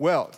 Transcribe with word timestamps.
Well, 0.00 0.30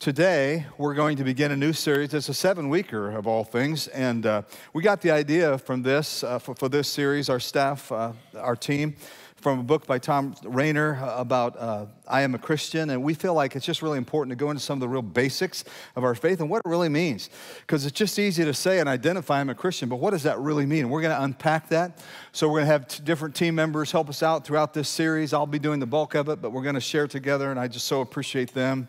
today 0.00 0.64
we're 0.78 0.94
going 0.94 1.18
to 1.18 1.24
begin 1.24 1.52
a 1.52 1.56
new 1.58 1.74
series. 1.74 2.14
It's 2.14 2.30
a 2.30 2.32
seven 2.32 2.70
weeker 2.70 3.10
of 3.10 3.26
all 3.26 3.44
things. 3.44 3.86
And 3.88 4.24
uh, 4.24 4.42
we 4.72 4.82
got 4.82 5.02
the 5.02 5.10
idea 5.10 5.58
from 5.58 5.82
this, 5.82 6.24
uh, 6.24 6.38
for, 6.38 6.54
for, 6.54 6.70
this 6.70 6.88
series, 6.88 7.28
our 7.28 7.38
staff, 7.38 7.92
uh, 7.92 8.12
our 8.34 8.56
team, 8.56 8.96
from 9.36 9.60
a 9.60 9.62
book 9.62 9.86
by 9.86 9.98
Thom 9.98 10.34
Rainer 10.42 10.98
about 11.02 11.58
uh, 11.58 11.86
I 12.08 12.22
am 12.22 12.34
a 12.34 12.38
Christian. 12.38 12.90
And 12.90 13.02
we 13.02 13.14
feel 13.14 13.34
like 13.34 13.56
it's 13.56 13.66
just 13.66 13.82
really 13.82 13.98
important 13.98 14.30
to 14.30 14.36
go 14.36 14.50
into 14.50 14.62
some 14.62 14.78
of 14.78 14.80
the 14.80 14.88
real 14.88 15.02
basics 15.02 15.64
of 15.96 16.04
our 16.04 16.14
faith 16.14 16.40
and 16.40 16.48
what 16.48 16.62
it 16.64 16.68
really 16.68 16.88
means. 16.88 17.28
Because 17.60 17.84
it's 17.84 17.96
just 17.96 18.18
easy 18.18 18.44
to 18.44 18.54
say 18.54 18.80
and 18.80 18.88
identify 18.88 19.40
I'm 19.40 19.50
a 19.50 19.54
Christian, 19.54 19.88
but 19.88 19.96
what 19.96 20.10
does 20.10 20.22
that 20.22 20.38
really 20.38 20.66
mean? 20.66 20.88
We're 20.88 21.02
going 21.02 21.14
to 21.14 21.22
unpack 21.22 21.68
that. 21.68 21.98
So 22.32 22.48
we're 22.48 22.60
going 22.60 22.66
to 22.66 22.72
have 22.72 23.04
different 23.04 23.34
team 23.34 23.54
members 23.54 23.92
help 23.92 24.08
us 24.08 24.22
out 24.22 24.46
throughout 24.46 24.72
this 24.72 24.88
series. 24.88 25.32
I'll 25.32 25.46
be 25.46 25.58
doing 25.58 25.78
the 25.78 25.86
bulk 25.86 26.14
of 26.14 26.28
it, 26.28 26.40
but 26.40 26.50
we're 26.50 26.62
going 26.62 26.74
to 26.76 26.80
share 26.80 27.06
together, 27.06 27.50
and 27.50 27.60
I 27.60 27.68
just 27.68 27.86
so 27.86 28.00
appreciate 28.00 28.54
them. 28.54 28.88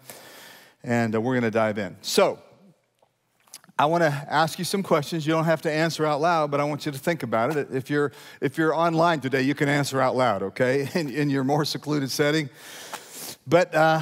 And 0.84 1.16
uh, 1.16 1.22
we're 1.22 1.34
going 1.34 1.44
to 1.44 1.52
dive 1.52 1.78
in. 1.78 1.98
So, 2.02 2.40
I 3.78 3.88
want 3.88 4.04
to 4.04 4.08
ask 4.08 4.58
you 4.58 4.64
some 4.64 4.84
questions. 4.84 5.28
You 5.28 5.34
don't 5.34 5.46
have 5.46 5.62
to 5.64 5.72
answer 5.72 6.06
out 6.06 6.22
loud, 6.22 6.50
but 6.50 6.62
I 6.62 6.64
want 6.64 6.86
you 6.86 6.94
to 6.94 6.98
think 6.98 7.24
about 7.24 7.58
it. 7.58 7.68
If 7.74 7.90
you're, 7.90 8.14
if 8.40 8.58
you're 8.58 8.74
online 8.74 9.20
today, 9.20 9.42
you 9.42 9.54
can 9.54 9.68
answer 9.68 10.00
out 10.00 10.16
loud, 10.16 10.44
okay, 10.44 10.88
in, 10.96 11.10
in 11.10 11.30
your 11.30 11.44
more 11.44 11.66
secluded 11.66 12.10
setting. 12.10 12.50
But 13.46 13.76
uh, 13.76 14.02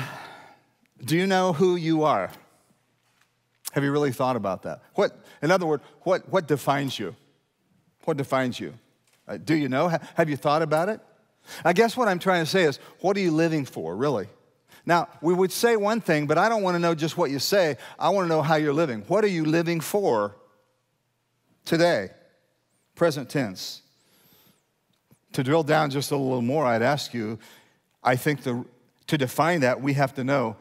do 1.04 1.18
you 1.18 1.26
know 1.26 1.54
who 1.54 1.76
you 1.76 2.04
are? 2.04 2.30
Have 3.72 3.84
you 3.84 3.92
really 3.92 4.12
thought 4.12 4.36
about 4.36 4.62
that? 4.64 4.84
What, 4.94 5.18
in 5.42 5.50
other 5.50 5.66
words, 5.66 5.84
what, 6.02 6.30
what 6.30 6.48
defines 6.48 7.00
you? 7.00 7.16
What 8.06 8.18
defines 8.18 8.60
you? 8.60 8.76
Uh, 9.28 9.38
do 9.38 9.56
you 9.56 9.70
know? 9.70 9.88
Have 10.14 10.30
you 10.30 10.38
thought 10.38 10.62
about 10.62 10.90
it? 10.90 11.00
I 11.66 11.74
guess 11.74 11.98
what 11.98 12.08
I'm 12.08 12.20
trying 12.20 12.44
to 12.44 12.50
say 12.50 12.64
is, 12.64 12.78
what 13.00 13.18
are 13.18 13.22
you 13.22 13.32
living 13.32 13.66
for, 13.66 13.96
really? 13.96 14.28
Now, 14.86 15.08
we 15.22 15.34
would 15.34 15.52
say 15.52 15.76
one 15.78 16.02
thing, 16.02 16.28
but 16.28 16.38
I 16.38 16.50
don't 16.50 16.62
want 16.62 16.76
to 16.76 16.80
know 16.80 16.94
just 16.94 17.18
what 17.18 17.32
you 17.32 17.40
say. 17.40 17.78
I 17.98 18.10
want 18.10 18.26
to 18.26 18.30
know 18.30 18.42
how 18.42 18.56
you're 18.56 18.74
living. 18.74 19.02
What 19.08 19.24
are 19.24 19.30
you 19.30 19.46
living 19.46 19.80
for 19.80 20.36
today? 21.64 22.10
Present 22.96 23.30
tense. 23.30 23.82
To 25.34 25.44
drill 25.44 25.64
down 25.64 25.90
just 25.90 26.12
a 26.12 26.18
little 26.18 26.42
more, 26.42 26.66
I'd 26.66 26.82
ask 26.82 27.14
you, 27.14 27.40
I 28.04 28.18
think 28.18 28.44
the, 28.44 28.66
to 29.08 29.18
define 29.18 29.62
that, 29.62 29.82
we 29.82 29.94
have 29.94 30.14
to 30.16 30.24
know 30.24 30.58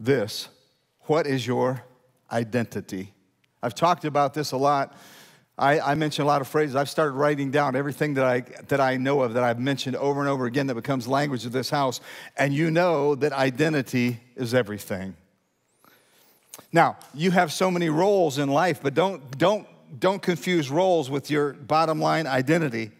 this. 0.00 0.48
What 1.02 1.26
is 1.26 1.46
your 1.46 1.84
identity? 2.32 3.12
I've 3.62 3.74
talked 3.74 4.04
about 4.04 4.34
this 4.34 4.52
a 4.52 4.56
lot 4.56 4.96
I, 5.58 5.80
I 5.80 5.94
mention 5.96 6.22
a 6.22 6.26
lot 6.26 6.40
of 6.40 6.46
phrases. 6.46 6.76
I've 6.76 6.88
started 6.88 7.12
writing 7.12 7.50
down 7.50 7.74
everything 7.74 8.14
that 8.14 8.24
I, 8.24 8.40
that 8.68 8.80
I 8.80 8.96
know 8.96 9.22
of 9.22 9.34
that 9.34 9.42
I've 9.42 9.58
mentioned 9.58 9.96
over 9.96 10.20
and 10.20 10.28
over 10.28 10.46
again 10.46 10.68
that 10.68 10.76
becomes 10.76 11.08
language 11.08 11.44
of 11.44 11.52
this 11.52 11.68
house. 11.68 12.00
And 12.36 12.54
you 12.54 12.70
know 12.70 13.16
that 13.16 13.32
identity 13.32 14.20
is 14.36 14.54
everything. 14.54 15.16
Now, 16.72 16.96
you 17.12 17.32
have 17.32 17.52
so 17.52 17.70
many 17.70 17.88
roles 17.88 18.38
in 18.38 18.48
life, 18.48 18.80
but 18.82 18.94
don't, 18.94 19.36
don't, 19.36 19.66
don't 19.98 20.22
confuse 20.22 20.70
roles 20.70 21.10
with 21.10 21.30
your 21.30 21.54
bottom 21.54 22.00
line 22.00 22.26
identity. 22.26 22.92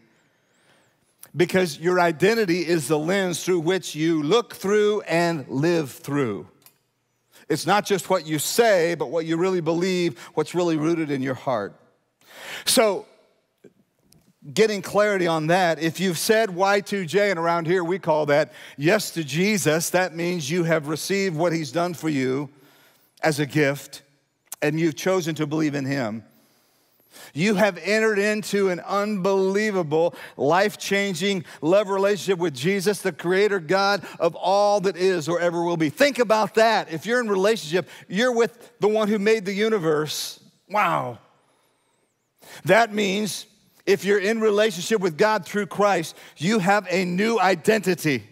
Because 1.36 1.78
your 1.78 2.00
identity 2.00 2.66
is 2.66 2.88
the 2.88 2.98
lens 2.98 3.44
through 3.44 3.60
which 3.60 3.94
you 3.94 4.22
look 4.22 4.54
through 4.54 5.02
and 5.02 5.46
live 5.48 5.92
through. 5.92 6.48
It's 7.48 7.66
not 7.66 7.86
just 7.86 8.10
what 8.10 8.26
you 8.26 8.38
say, 8.38 8.96
but 8.96 9.10
what 9.10 9.26
you 9.26 9.36
really 9.36 9.60
believe, 9.60 10.18
what's 10.34 10.54
really 10.54 10.76
rooted 10.76 11.10
in 11.10 11.22
your 11.22 11.34
heart. 11.34 11.74
So, 12.64 13.06
getting 14.52 14.82
clarity 14.82 15.26
on 15.26 15.48
that, 15.48 15.78
if 15.78 16.00
you've 16.00 16.18
said 16.18 16.50
Y2J, 16.50 17.30
and 17.30 17.38
around 17.38 17.66
here 17.66 17.84
we 17.84 17.98
call 17.98 18.26
that 18.26 18.52
yes 18.76 19.10
to 19.12 19.24
Jesus, 19.24 19.90
that 19.90 20.14
means 20.14 20.50
you 20.50 20.64
have 20.64 20.88
received 20.88 21.36
what 21.36 21.52
he's 21.52 21.72
done 21.72 21.94
for 21.94 22.08
you 22.08 22.48
as 23.22 23.40
a 23.40 23.46
gift 23.46 24.02
and 24.62 24.78
you've 24.78 24.96
chosen 24.96 25.34
to 25.36 25.46
believe 25.46 25.74
in 25.74 25.84
him. 25.84 26.24
You 27.34 27.54
have 27.54 27.78
entered 27.78 28.18
into 28.18 28.68
an 28.68 28.80
unbelievable, 28.80 30.14
life 30.36 30.78
changing 30.78 31.44
love 31.60 31.88
relationship 31.88 32.38
with 32.38 32.54
Jesus, 32.54 33.03
the 33.03 33.12
creator 33.12 33.60
God 33.60 34.04
of 34.20 34.34
all 34.34 34.80
that 34.80 34.97
is 34.97 35.28
or 35.28 35.41
ever 35.41 35.62
will 35.62 35.76
be. 35.76 35.91
Think 35.91 36.19
about 36.19 36.54
that. 36.54 36.92
If 36.92 37.06
you're 37.06 37.20
in 37.20 37.28
relationship, 37.28 37.88
you're 38.08 38.32
with 38.32 38.78
the 38.80 38.88
one 38.88 39.08
who 39.08 39.19
made 39.19 39.44
the 39.44 39.53
universe. 39.53 40.41
Wow. 40.69 41.19
That 42.64 42.92
means 42.92 43.47
if 43.86 44.04
you're 44.04 44.20
in 44.20 44.41
relationship 44.41 45.00
with 45.00 45.16
God 45.16 45.47
through 45.47 45.66
Christ, 45.66 46.16
you 46.36 46.59
have 46.59 46.86
a 46.91 47.04
new 47.04 47.38
identity. 47.38 48.22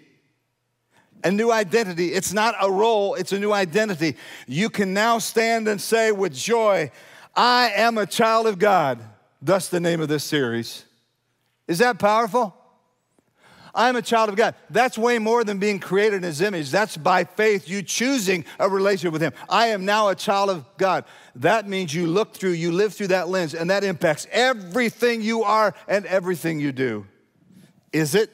A 1.24 1.30
new 1.30 1.50
identity. 1.50 2.12
It's 2.12 2.32
not 2.32 2.54
a 2.60 2.70
role, 2.70 3.14
it's 3.14 3.32
a 3.32 3.38
new 3.38 3.52
identity. 3.52 4.16
You 4.46 4.68
can 4.68 4.92
now 4.92 5.18
stand 5.18 5.66
and 5.66 5.80
say 5.80 6.12
with 6.12 6.34
joy, 6.34 6.90
I 7.34 7.72
am 7.74 7.98
a 7.98 8.06
child 8.06 8.46
of 8.46 8.58
God. 8.58 9.00
Thus, 9.40 9.68
the 9.68 9.80
name 9.80 10.00
of 10.00 10.08
this 10.08 10.24
series. 10.24 10.84
Is 11.68 11.78
that 11.78 11.98
powerful? 11.98 12.54
I'm 13.76 13.94
a 13.94 14.02
child 14.02 14.30
of 14.30 14.36
God. 14.36 14.54
That's 14.70 14.96
way 14.96 15.18
more 15.18 15.44
than 15.44 15.58
being 15.58 15.78
created 15.78 16.16
in 16.16 16.22
His 16.22 16.40
image. 16.40 16.70
That's 16.70 16.96
by 16.96 17.24
faith, 17.24 17.68
you 17.68 17.82
choosing 17.82 18.46
a 18.58 18.68
relationship 18.70 19.12
with 19.12 19.20
Him. 19.20 19.34
I 19.50 19.68
am 19.68 19.84
now 19.84 20.08
a 20.08 20.14
child 20.14 20.48
of 20.48 20.64
God. 20.78 21.04
That 21.36 21.68
means 21.68 21.94
you 21.94 22.06
look 22.06 22.34
through, 22.34 22.52
you 22.52 22.72
live 22.72 22.94
through 22.94 23.08
that 23.08 23.28
lens, 23.28 23.54
and 23.54 23.68
that 23.68 23.84
impacts 23.84 24.26
everything 24.32 25.20
you 25.20 25.44
are 25.44 25.74
and 25.86 26.06
everything 26.06 26.58
you 26.58 26.72
do. 26.72 27.06
Is 27.92 28.14
it? 28.14 28.30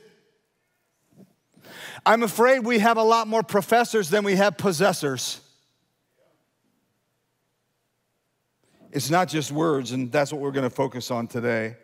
I'm 2.07 2.23
afraid 2.23 2.61
we 2.61 2.79
have 2.79 2.97
a 2.97 3.03
lot 3.03 3.27
more 3.27 3.43
professors 3.43 4.11
than 4.11 4.23
we 4.25 4.37
have 4.37 4.57
possessors. 4.57 5.41
It's 8.93 9.11
not 9.11 9.27
just 9.27 9.51
words, 9.51 9.91
and 9.91 10.13
that's 10.13 10.33
what 10.33 10.41
we're 10.41 10.53
going 10.53 10.69
to 10.69 10.75
focus 10.75 11.11
on 11.11 11.27
today. 11.27 11.77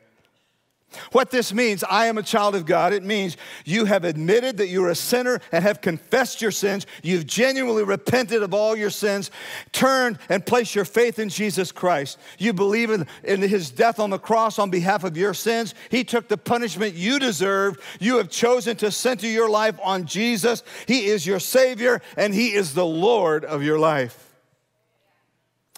What 1.13 1.31
this 1.31 1.53
means, 1.53 1.85
I 1.85 2.07
am 2.07 2.17
a 2.17 2.23
child 2.23 2.55
of 2.55 2.65
God, 2.65 2.95
it 2.95 3.03
means 3.03 3.37
you 3.67 3.85
have 3.85 4.05
admitted 4.05 4.57
that 4.57 4.69
you're 4.69 4.89
a 4.89 4.95
sinner 4.95 5.41
and 5.53 5.63
have 5.63 5.83
confessed 5.83 6.41
your 6.41 6.51
sins. 6.51 6.87
You've 7.03 7.27
genuinely 7.27 7.85
repented 7.85 8.43
of 8.43 8.55
all 8.55 8.75
your 8.75 8.89
sins, 8.89 9.31
turned 9.71 10.19
and 10.31 10.45
placed 10.45 10.75
your 10.75 10.87
faith 10.87 11.19
in 11.19 11.29
Jesus 11.29 11.73
Christ. 11.73 12.19
You 12.39 12.55
believe 12.55 12.89
in, 12.89 13.07
in 13.23 13.43
his 13.43 13.71
death 13.71 14.01
on 14.01 14.09
the 14.09 14.19
cross 14.19 14.59
on 14.59 14.71
behalf 14.71 15.05
of 15.05 15.17
your 15.17 15.35
sins. 15.35 15.75
He 15.91 16.05
took 16.05 16.27
the 16.29 16.39
punishment 16.39 16.95
you 16.95 17.19
deserved. 17.19 17.81
You 18.01 18.17
have 18.17 18.31
chosen 18.31 18.77
to 18.79 18.91
center 18.91 19.27
your 19.27 19.51
life 19.51 19.79
on 19.83 20.07
Jesus. 20.07 20.63
He 20.87 21.07
is 21.07 21.27
your 21.27 21.41
Savior 21.41 22.01
and 22.17 22.35
He 22.35 22.55
is 22.55 22.73
the 22.73 22.87
Lord 22.87 23.45
of 23.45 23.63
your 23.63 23.79
life. 23.79 24.25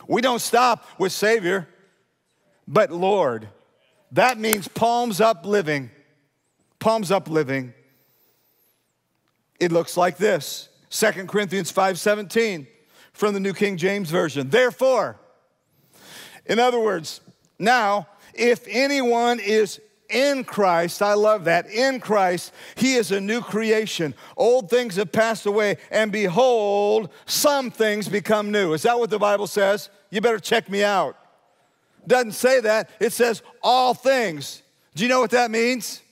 We 0.06 0.22
don't 0.22 0.41
stop 0.41 0.87
with 0.99 1.12
Savior, 1.12 1.69
but 2.69 2.91
Lord. 2.93 3.49
That 4.12 4.38
means 4.38 4.69
palms 4.69 5.21
up 5.21 5.47
living. 5.47 5.91
Palms 6.78 7.10
up 7.10 7.28
living. 7.28 7.75
It 9.59 9.72
looks 9.72 9.97
like 9.97 10.16
this. 10.16 10.69
2 10.88 11.28
Corinthians 11.28 11.71
5:17 11.71 12.66
from 13.12 13.34
the 13.34 13.41
New 13.41 13.53
King 13.53 13.76
James 13.76 14.10
Version. 14.10 14.50
Therefore, 14.50 15.20
in 16.47 16.59
other 16.59 16.81
words, 16.81 17.20
now 17.59 18.09
if 18.34 18.66
anyone 18.69 19.38
is 19.38 19.81
in 20.09 20.43
Christ, 20.43 21.03
I 21.03 21.15
love 21.15 21.44
that. 21.44 21.70
In 21.70 22.00
Christ, 22.00 22.53
he 22.75 22.94
is 22.94 23.12
a 23.12 23.20
new 23.20 23.41
creation. 23.41 24.15
Old 24.37 24.69
things 24.69 24.97
have 24.97 25.12
passed 25.12 25.47
away, 25.47 25.76
and 25.91 26.10
behold, 26.10 27.10
some 27.26 27.70
things 27.70 28.09
become 28.09 28.50
new. 28.50 28.72
Is 28.72 28.82
that 28.82 28.99
what 28.99 29.10
the 29.10 29.20
Bible 29.20 29.47
says? 29.47 29.88
You 30.10 30.20
better 30.20 30.41
check 30.41 30.69
me 30.69 30.82
out 30.82 31.16
doesn't 32.06 32.33
say 32.33 32.61
that. 32.61 32.91
It 33.00 33.12
says 33.12 33.43
all 33.62 33.94
things. 33.94 34.62
Do 34.94 35.03
you 35.03 35.09
know 35.09 35.21
what 35.21 35.31
that 35.31 35.50
means? 35.50 36.03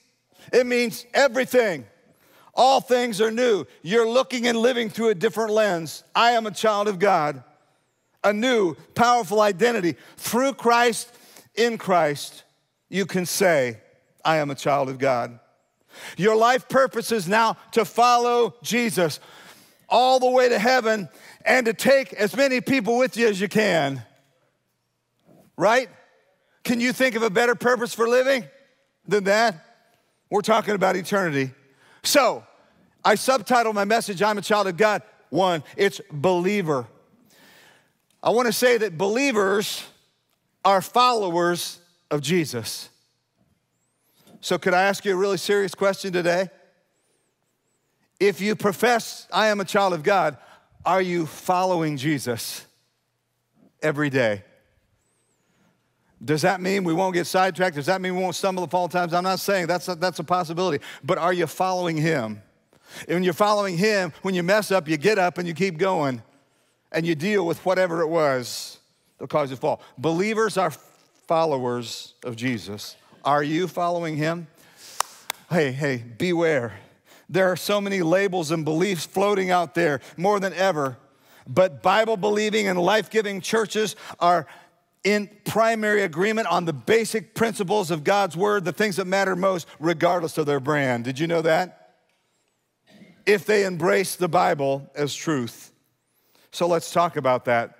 It 0.51 0.65
means 0.65 1.05
everything. 1.13 1.85
All 2.55 2.81
things 2.81 3.21
are 3.21 3.31
new. 3.31 3.65
You're 3.81 4.07
looking 4.07 4.47
and 4.47 4.57
living 4.57 4.89
through 4.89 5.09
a 5.09 5.15
different 5.15 5.51
lens. 5.51 6.03
I 6.15 6.31
am 6.31 6.45
a 6.45 6.51
child 6.51 6.87
of 6.87 6.99
God. 6.99 7.43
A 8.23 8.33
new, 8.33 8.75
powerful 8.95 9.39
identity. 9.41 9.95
Through 10.17 10.53
Christ, 10.53 11.13
in 11.55 11.77
Christ, 11.77 12.43
you 12.89 13.05
can 13.05 13.25
say, 13.25 13.77
I 14.25 14.37
am 14.37 14.49
a 14.49 14.55
child 14.55 14.89
of 14.89 14.97
God. 14.97 15.39
Your 16.17 16.35
life 16.35 16.67
purpose 16.67 17.11
is 17.11 17.27
now 17.27 17.57
to 17.71 17.85
follow 17.85 18.55
Jesus 18.61 19.19
all 19.87 20.19
the 20.19 20.29
way 20.29 20.49
to 20.49 20.59
heaven 20.59 21.09
and 21.45 21.65
to 21.65 21.73
take 21.73 22.13
as 22.13 22.35
many 22.35 22.61
people 22.61 22.97
with 22.97 23.17
you 23.17 23.27
as 23.27 23.39
you 23.39 23.47
can 23.47 24.03
right? 25.59 25.89
Can 26.63 26.79
you 26.79 26.93
think 26.93 27.15
of 27.15 27.21
a 27.21 27.29
better 27.29 27.53
purpose 27.53 27.93
for 27.93 28.07
living 28.07 28.45
than 29.05 29.25
that? 29.25 29.55
We're 30.29 30.41
talking 30.41 30.73
about 30.73 30.95
eternity. 30.95 31.51
So, 32.01 32.45
I 33.03 33.15
subtitled 33.15 33.73
my 33.73 33.83
message, 33.83 34.21
I'm 34.21 34.37
a 34.37 34.41
Child 34.41 34.67
of 34.67 34.77
God. 34.77 35.01
One, 35.29 35.63
it's 35.75 35.99
believer. 36.11 36.87
I 38.23 38.29
want 38.29 38.47
to 38.47 38.53
say 38.53 38.77
that 38.77 38.97
believers 38.97 39.85
are 40.63 40.81
followers 40.81 41.79
of 42.09 42.21
Jesus. 42.21 42.89
So, 44.39 44.57
could 44.57 44.73
I 44.73 44.83
ask 44.83 45.03
you 45.03 45.13
a 45.13 45.17
really 45.17 45.37
serious 45.37 45.75
question 45.75 46.13
today? 46.13 46.49
If 48.17 48.39
you 48.39 48.55
profess, 48.55 49.27
I 49.31 49.47
am 49.47 49.59
a 49.59 49.65
child 49.65 49.93
of 49.93 50.03
God, 50.03 50.37
are 50.85 51.01
you 51.01 51.25
following 51.25 51.97
Jesus 51.97 52.65
every 53.81 54.09
day? 54.09 54.43
Does 56.23 56.41
that 56.41 56.59
mean 56.59 56.83
we 56.83 56.93
won't 56.93 57.13
get 57.13 57.27
sidetracked? 57.27 57.75
Does 57.75 57.85
that 57.85 58.01
mean 58.01 58.15
we 58.15 58.21
won't 58.21 58.35
stumble 58.35 58.63
and 58.63 58.71
fall 58.71 58.89
times? 58.89 59.13
I'm 59.13 59.23
not 59.23 59.39
saying 59.39 59.67
that's 59.67 59.87
a, 59.87 59.95
that's 59.95 60.19
a 60.19 60.23
possibility, 60.23 60.83
but 61.03 61.17
are 61.17 61.31
you 61.31 61.47
following 61.47 61.95
Him? 61.95 62.41
And 63.07 63.15
when 63.15 63.23
you're 63.23 63.33
following 63.33 63.77
Him, 63.77 64.11
when 64.21 64.35
you 64.35 64.43
mess 64.43 64.71
up, 64.71 64.87
you 64.87 64.97
get 64.97 65.17
up 65.17 65.37
and 65.37 65.47
you 65.47 65.53
keep 65.53 65.77
going 65.77 66.21
and 66.91 67.05
you 67.05 67.15
deal 67.15 67.45
with 67.45 67.63
whatever 67.65 68.01
it 68.01 68.07
was 68.07 68.79
that 69.19 69.29
caused 69.29 69.51
you 69.51 69.55
to 69.55 69.61
fall. 69.61 69.81
Believers 69.97 70.57
are 70.57 70.71
followers 71.27 72.15
of 72.23 72.35
Jesus. 72.35 72.95
Are 73.23 73.43
you 73.43 73.67
following 73.67 74.17
Him? 74.17 74.47
Hey, 75.49 75.71
hey, 75.71 76.03
beware. 76.17 76.73
There 77.29 77.47
are 77.51 77.55
so 77.55 77.79
many 77.79 78.01
labels 78.01 78.51
and 78.51 78.65
beliefs 78.65 79.05
floating 79.05 79.51
out 79.51 79.75
there 79.75 80.01
more 80.17 80.39
than 80.39 80.53
ever, 80.53 80.97
but 81.47 81.83
Bible 81.83 82.17
believing 82.17 82.67
and 82.67 82.79
life 82.79 83.09
giving 83.09 83.39
churches 83.39 83.95
are 84.19 84.47
in 85.03 85.29
primary 85.45 86.03
agreement 86.03 86.47
on 86.47 86.65
the 86.65 86.73
basic 86.73 87.33
principles 87.33 87.89
of 87.89 88.03
God's 88.03 88.35
word, 88.35 88.65
the 88.65 88.73
things 88.73 88.97
that 88.97 89.05
matter 89.05 89.35
most, 89.35 89.67
regardless 89.79 90.37
of 90.37 90.45
their 90.45 90.59
brand. 90.59 91.05
Did 91.05 91.19
you 91.19 91.27
know 91.27 91.41
that? 91.41 91.95
If 93.25 93.45
they 93.45 93.63
embrace 93.63 94.15
the 94.15 94.27
Bible 94.27 94.89
as 94.95 95.13
truth. 95.13 95.71
So 96.51 96.67
let's 96.67 96.91
talk 96.91 97.15
about 97.15 97.45
that. 97.45 97.75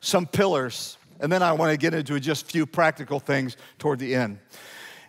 Some 0.00 0.26
pillars, 0.26 0.98
and 1.20 1.30
then 1.30 1.42
I 1.42 1.52
want 1.52 1.72
to 1.72 1.76
get 1.76 1.94
into 1.94 2.18
just 2.18 2.44
a 2.44 2.46
few 2.46 2.66
practical 2.66 3.20
things 3.20 3.56
toward 3.78 3.98
the 3.98 4.14
end. 4.14 4.38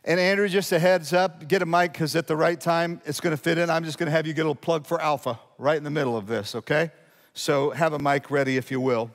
And 0.03 0.19
Andrew, 0.19 0.47
just 0.47 0.71
a 0.71 0.79
heads 0.79 1.13
up, 1.13 1.47
get 1.47 1.61
a 1.61 1.65
mic 1.65 1.93
because 1.93 2.15
at 2.15 2.27
the 2.27 2.35
right 2.35 2.59
time 2.59 3.01
it's 3.05 3.19
going 3.19 3.35
to 3.35 3.41
fit 3.41 3.57
in. 3.57 3.69
I'm 3.69 3.83
just 3.83 3.97
going 3.97 4.07
to 4.07 4.11
have 4.11 4.25
you 4.25 4.33
get 4.33 4.41
a 4.41 4.45
little 4.45 4.55
plug 4.55 4.85
for 4.85 4.99
Alpha 4.99 5.39
right 5.57 5.77
in 5.77 5.83
the 5.83 5.91
middle 5.91 6.17
of 6.17 6.27
this, 6.27 6.55
okay? 6.55 6.91
So 7.33 7.69
have 7.71 7.93
a 7.93 7.99
mic 7.99 8.31
ready 8.31 8.57
if 8.57 8.71
you 8.71 8.81
will. 8.81 9.11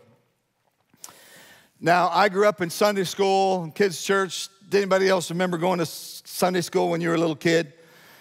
Now, 1.81 2.09
I 2.09 2.29
grew 2.31 2.47
up 2.47 2.63
in 2.63 2.71
Sunday 2.71 3.05
school, 3.05 3.71
kids' 3.75 4.03
church. 4.03 4.49
Did 4.71 4.79
anybody 4.79 5.09
else 5.09 5.31
remember 5.31 5.59
going 5.59 5.79
to 5.79 5.87
Sunday 5.87 6.63
school 6.63 6.89
when 6.89 7.01
you 7.01 7.11
were 7.11 7.15
a 7.15 7.19
little 7.19 7.37
kid? 7.37 7.75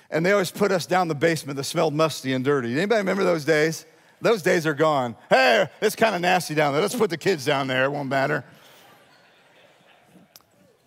And 0.10 0.26
they 0.26 0.34
always 0.34 0.52
put 0.52 0.72
us 0.72 0.86
down 0.86 1.08
the 1.08 1.16
basement 1.16 1.56
that 1.58 1.64
smelled 1.64 1.94
musty 1.94 2.34
and 2.34 2.44
dirty. 2.44 2.74
Anybody 2.74 3.00
remember 3.00 3.24
those 3.24 3.46
days? 3.46 3.86
Those 4.22 4.42
days 4.42 4.68
are 4.68 4.74
gone. 4.74 5.16
Hey, 5.30 5.70
it's 5.82 5.96
kind 5.96 6.16
of 6.16 6.22
nasty 6.22 6.54
down 6.54 6.74
there. 6.74 6.82
Let's 6.82 6.96
put 6.96 7.10
the 7.10 7.18
kids 7.18 7.46
down 7.46 7.68
there. 7.68 7.86
It 7.86 7.92
won't 7.92 8.10
matter. 8.10 8.44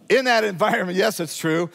In 0.09 0.27
that 0.27 0.45
environment, 0.45 0.97
yes, 0.97 1.21
it's 1.21 1.37
true. 1.37 1.71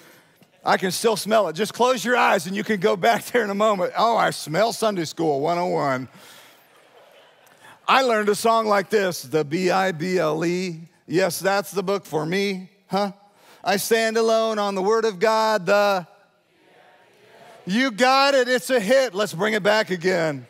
I 0.63 0.78
can 0.78 0.92
still 0.92 1.18
smell 1.18 1.48
it. 1.50 1.54
Just 1.54 1.74
close 1.74 2.06
your 2.06 2.16
eyes 2.16 2.48
and 2.48 2.56
you 2.56 2.63
can 2.63 2.80
go 2.80 2.96
back 2.96 3.25
there 3.25 3.44
in 3.44 3.50
a 3.50 3.56
moment. 3.56 3.94
Oh, 3.98 4.16
I 4.16 4.30
smell 4.30 4.74
Sunday 4.74 5.06
school 5.06 5.42
101. 5.42 6.07
I 7.88 8.02
learned 8.02 8.30
a 8.30 8.36
song 8.36 8.66
like 8.68 8.90
this 8.90 9.24
the 9.24 9.44
B 9.44 9.70
I 9.70 9.92
B 9.92 10.18
L 10.18 10.46
E. 10.46 10.88
Yes, 11.06 11.40
that's 11.40 11.72
the 11.72 11.84
book 11.84 12.06
for 12.06 12.26
me, 12.26 12.70
huh? 12.88 13.12
I 13.64 13.78
stand 13.78 14.18
alone 14.18 14.58
on 14.58 14.76
the 14.76 14.82
Word 14.82 15.06
of 15.06 15.20
God, 15.20 15.66
the. 15.66 16.08
You 17.66 17.92
got 17.92 18.34
it, 18.34 18.50
it's 18.50 18.70
a 18.70 18.80
hit. 18.80 19.14
Let's 19.14 19.34
bring 19.34 19.54
it 19.54 19.64
back 19.64 19.90
again. 19.90 20.48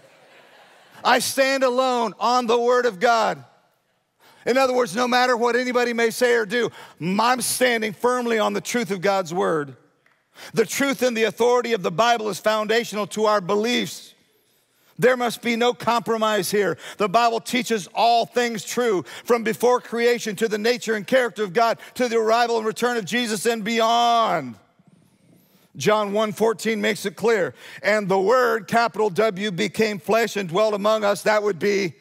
I 1.04 1.20
stand 1.20 1.64
alone 1.64 2.14
on 2.20 2.48
the 2.48 2.60
Word 2.60 2.86
of 2.86 3.00
God. 3.00 3.44
In 4.46 4.58
other 4.58 4.74
words, 4.74 4.96
no 4.96 5.08
matter 5.08 5.38
what 5.38 5.56
anybody 5.56 5.94
may 5.94 6.10
say 6.10 6.34
or 6.34 6.46
do, 6.46 6.70
I'm 7.00 7.42
standing 7.42 7.94
firmly 7.94 8.40
on 8.40 8.54
the 8.54 8.62
truth 8.62 8.92
of 8.92 9.02
God's 9.02 9.34
Word. 9.34 9.76
The 10.54 10.66
truth 10.66 11.02
and 11.02 11.16
the 11.16 11.24
authority 11.24 11.74
of 11.74 11.84
the 11.84 11.92
Bible 11.92 12.30
is 12.30 12.40
foundational 12.40 13.08
to 13.08 13.26
our 13.26 13.42
beliefs. 13.42 14.13
There 15.00 15.18
must 15.18 15.42
be 15.42 15.56
no 15.56 15.74
compromise 15.74 16.52
here. 16.52 16.78
The 16.98 17.10
Bible 17.10 17.40
teaches 17.40 17.88
all 17.96 18.26
things 18.26 18.64
true 18.64 19.04
from 19.24 19.44
before 19.44 19.82
creation 19.82 20.36
to 20.38 20.48
the 20.48 20.58
nature 20.58 20.96
and 20.96 21.06
character 21.06 21.44
of 21.44 21.54
God 21.54 21.80
to 21.96 22.08
the 22.08 22.18
arrival 22.18 22.58
and 22.58 22.66
return 22.66 22.98
of 22.98 23.06
Jesus 23.06 23.46
and 23.46 23.64
beyond. 23.64 24.56
John 25.76 26.14
1:14 26.14 26.80
makes 26.80 27.06
it 27.06 27.16
clear. 27.16 27.56
And 27.82 28.08
the 28.08 28.20
word 28.20 28.68
capital 28.68 29.10
W 29.10 29.52
became 29.52 30.00
flesh 30.00 30.36
and 30.36 30.48
dwelt 30.48 30.74
among 30.74 31.04
us. 31.04 31.24
That 31.24 31.42
would 31.42 31.58
be 31.58 31.96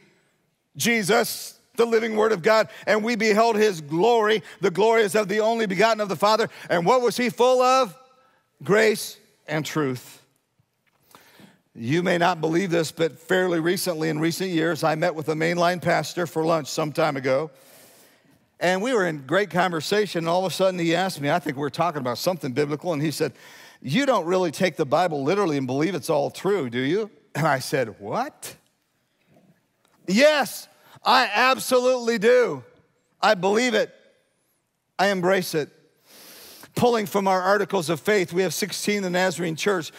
Jesus, 0.76 1.58
the 1.76 1.86
living 1.86 2.16
word 2.16 2.32
of 2.32 2.42
God, 2.42 2.68
and 2.86 3.02
we 3.02 3.16
beheld 3.16 3.56
his 3.56 3.80
glory. 3.80 4.42
The 4.60 4.70
glory 4.70 5.02
is 5.02 5.14
of 5.14 5.28
the 5.28 5.40
only 5.40 5.66
begotten 5.66 6.00
of 6.00 6.08
the 6.10 6.16
Father. 6.16 6.50
And 6.68 6.84
what 6.84 7.00
was 7.00 7.16
he 7.16 7.30
full 7.30 7.62
of? 7.62 7.96
Grace 8.62 9.16
and 9.46 9.64
truth. 9.64 10.21
You 11.74 12.02
may 12.02 12.18
not 12.18 12.42
believe 12.42 12.70
this, 12.70 12.92
but 12.92 13.18
fairly 13.18 13.58
recently, 13.58 14.10
in 14.10 14.18
recent 14.18 14.50
years, 14.50 14.84
I 14.84 14.94
met 14.94 15.14
with 15.14 15.30
a 15.30 15.34
mainline 15.34 15.80
pastor 15.80 16.26
for 16.26 16.44
lunch 16.44 16.68
some 16.68 16.92
time 16.92 17.16
ago. 17.16 17.50
And 18.60 18.82
we 18.82 18.92
were 18.92 19.06
in 19.06 19.26
great 19.26 19.48
conversation, 19.48 20.18
and 20.18 20.28
all 20.28 20.44
of 20.44 20.52
a 20.52 20.54
sudden 20.54 20.78
he 20.78 20.94
asked 20.94 21.20
me, 21.20 21.30
I 21.30 21.38
think 21.38 21.56
we 21.56 21.64
are 21.64 21.70
talking 21.70 22.00
about 22.00 22.18
something 22.18 22.52
biblical, 22.52 22.92
and 22.92 23.00
he 23.00 23.10
said, 23.10 23.32
You 23.80 24.04
don't 24.04 24.26
really 24.26 24.50
take 24.50 24.76
the 24.76 24.84
Bible 24.84 25.24
literally 25.24 25.56
and 25.56 25.66
believe 25.66 25.94
it's 25.94 26.10
all 26.10 26.30
true, 26.30 26.68
do 26.70 26.80
you? 26.80 27.10
And 27.34 27.46
I 27.46 27.60
said, 27.60 27.98
What? 27.98 28.54
Yes, 30.06 30.68
I 31.02 31.30
absolutely 31.32 32.18
do. 32.18 32.62
I 33.22 33.32
believe 33.32 33.72
it, 33.72 33.94
I 34.98 35.06
embrace 35.08 35.54
it. 35.54 35.70
Pulling 36.74 37.06
from 37.06 37.26
our 37.26 37.40
articles 37.40 37.88
of 37.88 38.00
faith, 38.00 38.34
we 38.34 38.42
have 38.42 38.52
16 38.52 39.02
the 39.02 39.08
Nazarene 39.08 39.56
Church 39.56 39.92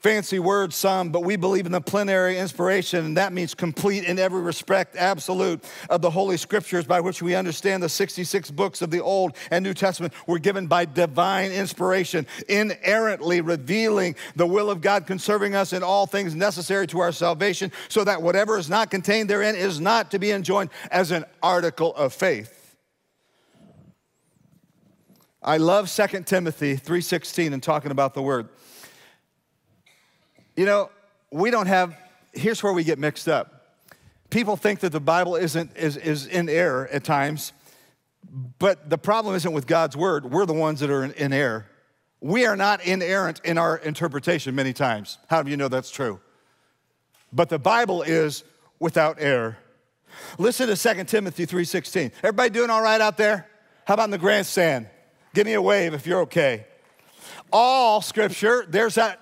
fancy 0.00 0.38
words, 0.38 0.74
some, 0.74 1.10
but 1.10 1.24
we 1.24 1.36
believe 1.36 1.66
in 1.66 1.72
the 1.72 1.80
plenary 1.80 2.38
inspiration, 2.38 3.04
and 3.04 3.16
that 3.18 3.32
means 3.34 3.54
complete 3.54 4.04
in 4.04 4.18
every 4.18 4.40
respect, 4.40 4.96
absolute 4.96 5.62
of 5.90 6.00
the 6.00 6.10
Holy 6.10 6.38
Scriptures 6.38 6.86
by 6.86 7.00
which 7.00 7.20
we 7.20 7.34
understand 7.34 7.82
the 7.82 7.88
66 7.88 8.50
books 8.50 8.80
of 8.80 8.90
the 8.90 9.00
Old 9.00 9.36
and 9.50 9.62
New 9.62 9.74
Testament 9.74 10.14
were 10.26 10.38
given 10.38 10.66
by 10.66 10.86
divine 10.86 11.52
inspiration, 11.52 12.26
inerrantly 12.48 13.42
revealing 13.42 14.16
the 14.36 14.46
will 14.46 14.70
of 14.70 14.80
God, 14.80 15.06
conserving 15.06 15.54
us 15.54 15.74
in 15.74 15.82
all 15.82 16.06
things 16.06 16.34
necessary 16.34 16.86
to 16.88 17.00
our 17.00 17.12
salvation, 17.12 17.70
so 17.88 18.02
that 18.02 18.22
whatever 18.22 18.56
is 18.56 18.70
not 18.70 18.90
contained 18.90 19.28
therein 19.28 19.54
is 19.54 19.80
not 19.80 20.10
to 20.12 20.18
be 20.18 20.30
enjoined 20.30 20.70
as 20.90 21.10
an 21.10 21.26
article 21.42 21.94
of 21.94 22.14
faith. 22.14 22.56
I 25.42 25.58
love 25.58 25.88
2 25.88 26.26
Timothy 26.26 26.76
3:16 26.76 27.52
and 27.52 27.62
talking 27.62 27.90
about 27.90 28.14
the 28.14 28.22
word. 28.22 28.48
You 30.60 30.66
know, 30.66 30.90
we 31.30 31.50
don't 31.50 31.68
have, 31.68 31.96
here's 32.34 32.62
where 32.62 32.74
we 32.74 32.84
get 32.84 32.98
mixed 32.98 33.28
up. 33.28 33.78
People 34.28 34.56
think 34.58 34.80
that 34.80 34.92
the 34.92 35.00
Bible 35.00 35.34
isn't, 35.34 35.74
is, 35.74 35.96
is 35.96 36.26
in 36.26 36.50
error 36.50 36.86
at 36.92 37.02
times, 37.02 37.54
but 38.58 38.90
the 38.90 38.98
problem 38.98 39.34
isn't 39.36 39.54
with 39.54 39.66
God's 39.66 39.96
word. 39.96 40.30
We're 40.30 40.44
the 40.44 40.52
ones 40.52 40.80
that 40.80 40.90
are 40.90 41.02
in, 41.02 41.12
in 41.12 41.32
error. 41.32 41.64
We 42.20 42.44
are 42.44 42.56
not 42.56 42.84
inerrant 42.84 43.40
in 43.42 43.56
our 43.56 43.78
interpretation 43.78 44.54
many 44.54 44.74
times. 44.74 45.16
How 45.30 45.42
do 45.42 45.50
you 45.50 45.56
know 45.56 45.68
that's 45.68 45.90
true? 45.90 46.20
But 47.32 47.48
the 47.48 47.58
Bible 47.58 48.02
is 48.02 48.44
without 48.78 49.16
error. 49.18 49.56
Listen 50.36 50.68
to 50.68 50.76
2 50.76 51.04
Timothy 51.04 51.46
3:16. 51.46 52.12
Everybody 52.18 52.50
doing 52.50 52.68
all 52.68 52.82
right 52.82 53.00
out 53.00 53.16
there? 53.16 53.46
How 53.86 53.94
about 53.94 54.04
in 54.04 54.10
the 54.10 54.18
grandstand? 54.18 54.88
Give 55.32 55.46
me 55.46 55.54
a 55.54 55.62
wave 55.62 55.94
if 55.94 56.06
you're 56.06 56.20
okay. 56.20 56.66
All 57.50 58.02
scripture, 58.02 58.66
there's 58.68 58.96
that 58.96 59.20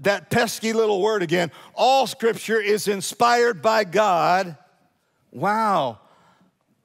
that 0.00 0.30
pesky 0.30 0.72
little 0.72 1.00
word 1.00 1.22
again. 1.22 1.50
All 1.74 2.06
scripture 2.06 2.60
is 2.60 2.88
inspired 2.88 3.62
by 3.62 3.84
God. 3.84 4.56
Wow. 5.30 6.00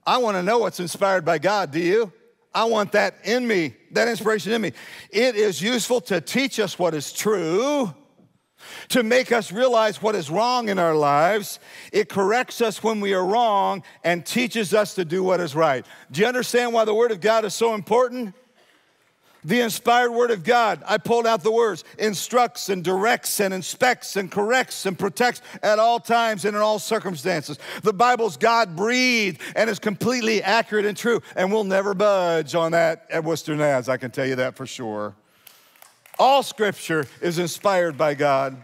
I 0.06 0.18
want 0.18 0.38
to 0.38 0.44
know 0.44 0.60
what's 0.60 0.80
inspired 0.80 1.26
by 1.26 1.38
God. 1.38 1.72
Do 1.72 1.80
you? 1.80 2.12
I 2.54 2.66
want 2.66 2.92
that 2.94 3.16
in 3.24 3.48
me, 3.48 3.76
that 3.92 4.08
inspiration 4.08 4.52
in 4.52 4.62
me. 4.62 4.74
It 5.10 5.36
is 5.36 5.62
useful 5.62 6.02
to 6.02 6.20
teach 6.20 6.60
us 6.60 6.78
what 6.78 6.94
is 6.94 7.14
true, 7.14 7.94
to 8.90 9.04
make 9.04 9.32
us 9.32 9.54
realize 9.54 10.02
what 10.02 10.16
is 10.16 10.30
wrong 10.30 10.68
in 10.68 10.78
our 10.78 10.94
lives. 10.94 11.60
It 11.94 12.10
corrects 12.10 12.62
us 12.62 12.84
when 12.84 13.00
we 13.00 13.14
are 13.14 13.26
wrong 13.26 13.84
and 14.04 14.26
teaches 14.26 14.74
us 14.74 14.96
to 14.96 15.06
do 15.06 15.24
what 15.24 15.40
is 15.40 15.56
right. 15.56 15.86
Do 16.12 16.22
you 16.22 16.28
understand 16.28 16.74
why 16.74 16.84
the 16.84 16.94
Word 16.94 17.12
of 17.12 17.22
God 17.22 17.46
is 17.46 17.54
so 17.54 17.74
important? 17.74 18.36
The 19.44 19.62
inspired 19.62 20.12
word 20.12 20.30
of 20.30 20.44
God, 20.44 20.84
I 20.86 20.98
pulled 20.98 21.26
out 21.26 21.42
the 21.42 21.52
words, 21.52 21.84
instructs 21.98 22.70
and 22.70 22.84
directs 22.84 23.40
and 23.40 23.54
inspects 23.54 24.16
and 24.16 24.30
corrects 24.32 24.86
and 24.86 24.98
protects 24.98 25.42
at 25.64 25.80
all 25.80 26.00
times 26.00 26.46
and 26.46 26.56
in 26.56 26.62
all 26.62 26.78
circumstances. 26.78 27.58
The 27.82 27.94
Bible's 27.94 28.38
God 28.38 28.76
breathed 28.76 29.42
and 29.56 29.70
is 29.70 29.80
completely 29.80 30.44
accurate 30.44 30.86
and 30.86 30.96
true, 30.96 31.22
and 31.36 31.52
we'll 31.52 31.64
never 31.64 31.94
budge 31.96 32.54
on 32.54 32.74
that 32.74 33.08
at 33.10 33.24
Worcester 33.24 33.56
Naz, 33.56 33.90
I 33.90 33.98
can 33.98 34.12
tell 34.12 34.28
you 34.28 34.36
that 34.36 34.56
for 34.56 34.68
sure. 34.68 35.16
All 36.20 36.44
scripture 36.44 37.08
is 37.20 37.40
inspired 37.40 37.98
by 37.98 38.14
God. 38.14 38.64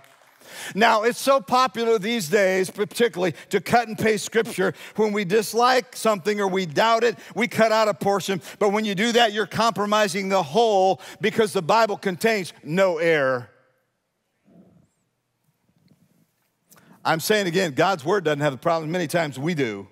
Now, 0.75 1.04
it's 1.04 1.20
so 1.20 1.39
popular 1.39 2.00
these 2.00 2.30
days, 2.30 2.70
particularly 2.70 3.34
to 3.50 3.62
cut 3.62 3.88
and 3.88 3.98
paste 3.98 4.25
scripture. 4.25 4.74
When 4.96 5.13
we 5.13 5.25
dislike 5.25 5.96
something 5.96 6.39
or 6.39 6.48
we 6.48 6.66
doubt 6.66 7.04
it, 7.04 7.18
we 7.36 7.48
cut 7.48 7.72
out 7.72 7.88
a 7.88 7.94
portion. 7.94 8.42
But 8.60 8.70
when 8.70 8.86
you 8.86 8.96
do 8.96 9.12
that, 9.13 9.34
you're 9.34 9.48
compromising 9.48 10.30
the 10.30 10.44
whole 10.44 11.01
because 11.22 11.54
the 11.54 11.62
Bible 11.62 11.98
contains 11.98 12.54
no 12.63 12.98
error. 12.98 13.50
I'm 17.04 17.22
saying 17.22 17.48
again, 17.48 17.72
God's 17.72 18.04
word 18.04 18.25
doesn't 18.25 18.42
have 18.42 18.51
the 18.51 18.58
problem. 18.58 18.92
Many 18.92 19.08
times 19.08 19.39
we 19.39 19.54
do. 19.54 19.88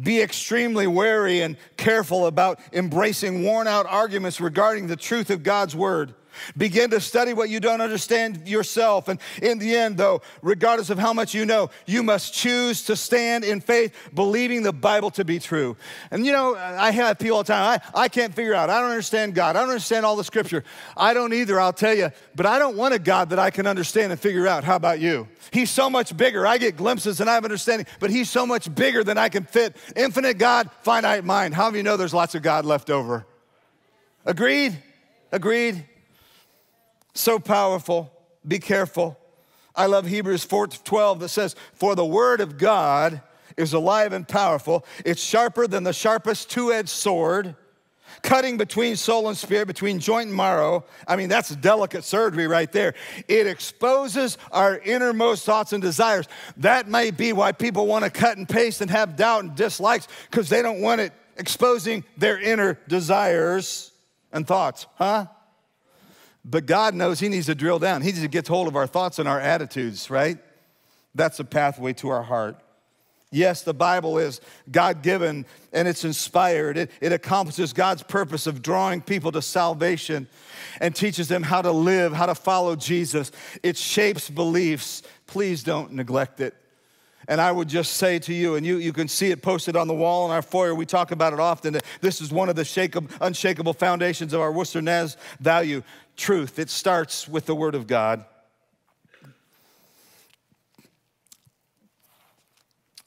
Be 0.00 0.20
extremely 0.20 0.86
wary 0.86 1.40
and 1.40 1.56
careful 1.76 2.26
about 2.26 2.60
embracing 2.72 3.42
worn 3.42 3.66
out 3.66 3.86
arguments 3.86 4.40
regarding 4.40 4.86
the 4.86 4.94
truth 4.94 5.30
of 5.30 5.42
God's 5.42 5.74
word. 5.74 6.14
Begin 6.56 6.90
to 6.90 7.00
study 7.00 7.32
what 7.32 7.48
you 7.48 7.60
don't 7.60 7.80
understand 7.80 8.46
yourself. 8.46 9.08
And 9.08 9.20
in 9.42 9.58
the 9.58 9.76
end, 9.76 9.96
though, 9.96 10.22
regardless 10.42 10.90
of 10.90 10.98
how 10.98 11.12
much 11.12 11.34
you 11.34 11.44
know, 11.44 11.70
you 11.86 12.02
must 12.02 12.34
choose 12.34 12.82
to 12.84 12.96
stand 12.96 13.44
in 13.44 13.60
faith, 13.60 13.94
believing 14.14 14.62
the 14.62 14.72
Bible 14.72 15.10
to 15.12 15.24
be 15.24 15.38
true. 15.38 15.76
And 16.10 16.24
you 16.24 16.32
know, 16.32 16.56
I 16.56 16.90
have 16.90 17.18
people 17.18 17.38
all 17.38 17.42
the 17.42 17.52
time, 17.52 17.80
I, 17.94 18.02
I 18.02 18.08
can't 18.08 18.34
figure 18.34 18.54
out, 18.54 18.70
I 18.70 18.80
don't 18.80 18.90
understand 18.90 19.34
God, 19.34 19.56
I 19.56 19.60
don't 19.60 19.70
understand 19.70 20.04
all 20.04 20.16
the 20.16 20.24
scripture. 20.24 20.64
I 20.96 21.14
don't 21.14 21.32
either, 21.32 21.60
I'll 21.60 21.72
tell 21.72 21.94
you, 21.94 22.10
but 22.34 22.46
I 22.46 22.58
don't 22.58 22.76
want 22.76 22.94
a 22.94 22.98
God 22.98 23.30
that 23.30 23.38
I 23.38 23.50
can 23.50 23.66
understand 23.66 24.12
and 24.12 24.20
figure 24.20 24.46
out. 24.46 24.64
How 24.64 24.76
about 24.76 25.00
you? 25.00 25.28
He's 25.50 25.70
so 25.70 25.88
much 25.88 26.16
bigger. 26.16 26.46
I 26.46 26.58
get 26.58 26.76
glimpses 26.76 27.20
and 27.20 27.28
I 27.28 27.34
have 27.34 27.44
understanding, 27.44 27.86
but 28.00 28.10
He's 28.10 28.30
so 28.30 28.46
much 28.46 28.72
bigger 28.74 29.02
than 29.02 29.18
I 29.18 29.28
can 29.28 29.44
fit. 29.44 29.76
Infinite 29.96 30.38
God, 30.38 30.70
finite 30.82 31.24
mind. 31.24 31.54
How 31.54 31.66
many 31.66 31.78
you 31.78 31.82
know 31.82 31.96
there's 31.96 32.14
lots 32.14 32.34
of 32.34 32.42
God 32.42 32.64
left 32.64 32.90
over? 32.90 33.26
Agreed? 34.24 34.76
Agreed? 35.32 35.84
So 37.14 37.38
powerful. 37.38 38.12
Be 38.46 38.58
careful. 38.58 39.18
I 39.74 39.86
love 39.86 40.06
Hebrews 40.06 40.44
4 40.44 40.68
12 40.68 41.20
that 41.20 41.28
says, 41.28 41.54
For 41.74 41.94
the 41.94 42.04
word 42.04 42.40
of 42.40 42.58
God 42.58 43.22
is 43.56 43.72
alive 43.72 44.12
and 44.12 44.26
powerful. 44.26 44.84
It's 45.04 45.22
sharper 45.22 45.66
than 45.66 45.84
the 45.84 45.92
sharpest 45.92 46.50
two 46.50 46.72
edged 46.72 46.88
sword, 46.88 47.54
cutting 48.22 48.56
between 48.56 48.96
soul 48.96 49.28
and 49.28 49.36
spirit, 49.36 49.66
between 49.66 49.98
joint 50.00 50.28
and 50.28 50.36
marrow. 50.36 50.84
I 51.06 51.16
mean, 51.16 51.28
that's 51.28 51.54
delicate 51.56 52.04
surgery 52.04 52.46
right 52.46 52.70
there. 52.72 52.94
It 53.28 53.46
exposes 53.46 54.38
our 54.50 54.78
innermost 54.78 55.44
thoughts 55.44 55.72
and 55.72 55.82
desires. 55.82 56.26
That 56.56 56.88
may 56.88 57.10
be 57.10 57.32
why 57.32 57.52
people 57.52 57.86
want 57.86 58.04
to 58.04 58.10
cut 58.10 58.36
and 58.36 58.48
paste 58.48 58.80
and 58.80 58.90
have 58.90 59.16
doubt 59.16 59.44
and 59.44 59.54
dislikes, 59.54 60.08
because 60.30 60.48
they 60.48 60.62
don't 60.62 60.80
want 60.80 61.00
it 61.00 61.12
exposing 61.36 62.04
their 62.16 62.40
inner 62.40 62.78
desires 62.88 63.92
and 64.32 64.46
thoughts, 64.46 64.86
huh? 64.96 65.26
But 66.48 66.64
God 66.64 66.94
knows 66.94 67.20
He 67.20 67.28
needs 67.28 67.46
to 67.46 67.54
drill 67.54 67.78
down. 67.78 68.00
He 68.00 68.08
needs 68.08 68.22
to 68.22 68.28
get 68.28 68.48
hold 68.48 68.68
of 68.68 68.76
our 68.76 68.86
thoughts 68.86 69.18
and 69.18 69.28
our 69.28 69.40
attitudes, 69.40 70.08
right? 70.08 70.38
That's 71.14 71.38
a 71.40 71.44
pathway 71.44 71.92
to 71.94 72.08
our 72.08 72.22
heart. 72.22 72.56
Yes, 73.30 73.62
the 73.62 73.74
Bible 73.74 74.16
is 74.16 74.40
God 74.70 75.02
given 75.02 75.44
and 75.74 75.86
it's 75.86 76.04
inspired. 76.04 76.78
It, 76.78 76.90
it 77.02 77.12
accomplishes 77.12 77.74
God's 77.74 78.02
purpose 78.02 78.46
of 78.46 78.62
drawing 78.62 79.02
people 79.02 79.30
to 79.32 79.42
salvation 79.42 80.26
and 80.80 80.96
teaches 80.96 81.28
them 81.28 81.42
how 81.42 81.60
to 81.60 81.70
live, 81.70 82.14
how 82.14 82.24
to 82.24 82.34
follow 82.34 82.74
Jesus. 82.74 83.30
It 83.62 83.76
shapes 83.76 84.30
beliefs. 84.30 85.02
Please 85.26 85.62
don't 85.62 85.92
neglect 85.92 86.40
it. 86.40 86.54
And 87.28 87.42
I 87.42 87.52
would 87.52 87.68
just 87.68 87.94
say 87.94 88.18
to 88.20 88.32
you, 88.32 88.54
and 88.54 88.64
you, 88.64 88.78
you 88.78 88.94
can 88.94 89.06
see 89.06 89.30
it 89.30 89.42
posted 89.42 89.76
on 89.76 89.86
the 89.86 89.94
wall 89.94 90.24
in 90.24 90.32
our 90.32 90.40
foyer, 90.40 90.74
we 90.74 90.86
talk 90.86 91.10
about 91.10 91.34
it 91.34 91.40
often, 91.40 91.78
this 92.00 92.22
is 92.22 92.32
one 92.32 92.48
of 92.48 92.56
the 92.56 92.62
shakable, 92.62 93.10
unshakable 93.20 93.74
foundations 93.74 94.32
of 94.32 94.40
our 94.40 94.50
Worcester 94.50 94.80
Naz 94.80 95.18
value 95.38 95.82
truth. 96.18 96.58
It 96.58 96.68
starts 96.68 97.26
with 97.26 97.46
the 97.46 97.54
Word 97.54 97.74
of 97.74 97.86
God. 97.86 98.26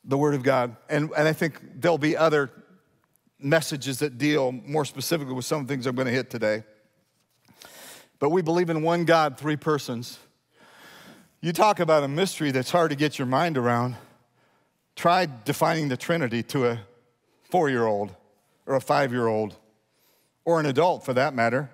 The 0.04 0.18
Word 0.18 0.34
of 0.34 0.42
God. 0.42 0.76
And, 0.90 1.12
and 1.16 1.28
I 1.28 1.34
think 1.34 1.60
there'll 1.80 2.00
be 2.00 2.18
other 2.18 2.50
messages 3.38 4.00
that 4.00 4.18
deal 4.18 4.52
more 4.52 4.86
specifically 4.86 5.34
with 5.34 5.46
some 5.46 5.68
things 5.68 5.86
I'm 5.86 5.96
going 5.96 6.08
to 6.08 6.14
hit 6.14 6.30
today. 6.30 6.64
But 8.18 8.30
we 8.30 8.42
believe 8.42 8.70
in 8.70 8.82
one 8.82 9.06
God, 9.06 9.38
three 9.38 9.58
persons. 9.58 10.18
You 11.42 11.54
talk 11.54 11.80
about 11.80 12.04
a 12.04 12.08
mystery 12.08 12.52
that's 12.52 12.72
hard 12.72 12.92
to 12.92 12.96
get 12.96 13.20
your 13.20 13.26
mind 13.26 13.58
around. 13.58 13.96
Try 14.96 15.28
defining 15.44 15.90
the 15.90 15.98
Trinity 15.98 16.44
to 16.44 16.68
a 16.68 16.80
four 17.50 17.70
year 17.70 17.86
old 17.86 18.16
or 18.66 18.76
a 18.76 18.82
five 18.82 19.12
year 19.12 19.28
old 19.28 19.56
or 20.46 20.60
an 20.60 20.66
adult 20.66 21.04
for 21.04 21.14
that 21.14 21.34
matter. 21.34 21.72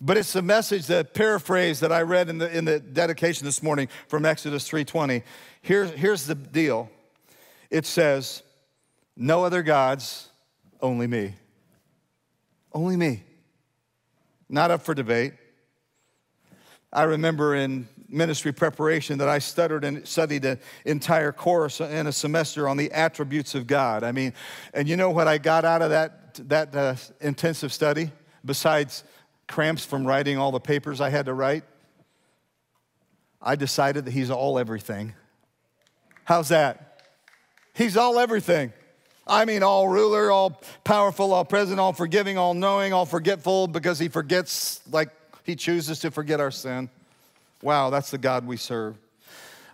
But 0.00 0.18
it's 0.18 0.32
the 0.32 0.42
message, 0.42 0.86
the 0.86 1.04
paraphrase 1.04 1.80
that 1.80 1.90
I 1.90 2.02
read 2.02 2.28
in 2.28 2.38
the, 2.38 2.54
in 2.54 2.66
the 2.66 2.80
dedication 2.80 3.46
this 3.46 3.62
morning 3.62 3.88
from 4.08 4.26
Exodus 4.26 4.68
3.20. 4.68 5.22
Here's, 5.62 5.90
here's 5.92 6.26
the 6.26 6.34
deal. 6.34 6.90
It 7.70 7.86
says, 7.86 8.42
no 9.16 9.44
other 9.44 9.62
gods, 9.62 10.28
only 10.82 11.06
me. 11.06 11.34
Only 12.72 12.96
me. 12.96 13.22
Not 14.50 14.70
up 14.70 14.82
for 14.82 14.94
debate. 14.94 15.32
I 16.92 17.04
remember 17.04 17.54
in 17.54 17.88
ministry 18.08 18.52
preparation 18.52 19.18
that 19.18 19.28
I 19.28 19.38
stuttered 19.38 19.84
and 19.84 20.06
studied 20.06 20.44
an 20.44 20.60
entire 20.84 21.32
course 21.32 21.80
in 21.80 22.06
a 22.06 22.12
semester 22.12 22.68
on 22.68 22.76
the 22.76 22.92
attributes 22.92 23.54
of 23.54 23.66
God. 23.66 24.04
I 24.04 24.12
mean, 24.12 24.34
and 24.74 24.88
you 24.88 24.96
know 24.96 25.10
what 25.10 25.26
I 25.26 25.38
got 25.38 25.64
out 25.64 25.82
of 25.82 25.90
that, 25.90 26.34
that 26.48 26.76
uh, 26.76 26.94
intensive 27.20 27.72
study 27.72 28.10
besides 28.44 29.02
cramps 29.46 29.84
from 29.84 30.06
writing 30.06 30.38
all 30.38 30.52
the 30.52 30.60
papers 30.60 31.00
I 31.00 31.10
had 31.10 31.26
to 31.26 31.34
write? 31.34 31.64
I 33.40 33.56
decided 33.56 34.04
that 34.06 34.10
He's 34.10 34.30
all 34.30 34.58
everything. 34.58 35.14
How's 36.24 36.48
that? 36.48 37.02
He's 37.74 37.96
all 37.96 38.18
everything. 38.18 38.72
I 39.26 39.44
mean, 39.44 39.62
all 39.62 39.88
ruler, 39.88 40.30
all 40.30 40.60
powerful, 40.84 41.32
all 41.32 41.44
present, 41.44 41.80
all 41.80 41.92
forgiving, 41.92 42.38
all 42.38 42.54
knowing, 42.54 42.92
all 42.92 43.06
forgetful, 43.06 43.68
because 43.68 43.98
He 43.98 44.08
forgets 44.08 44.80
like 44.90 45.10
He 45.44 45.56
chooses 45.56 46.00
to 46.00 46.10
forget 46.10 46.40
our 46.40 46.50
sin. 46.50 46.90
Wow, 47.62 47.90
that's 47.90 48.10
the 48.10 48.18
God 48.18 48.46
we 48.46 48.56
serve. 48.56 48.96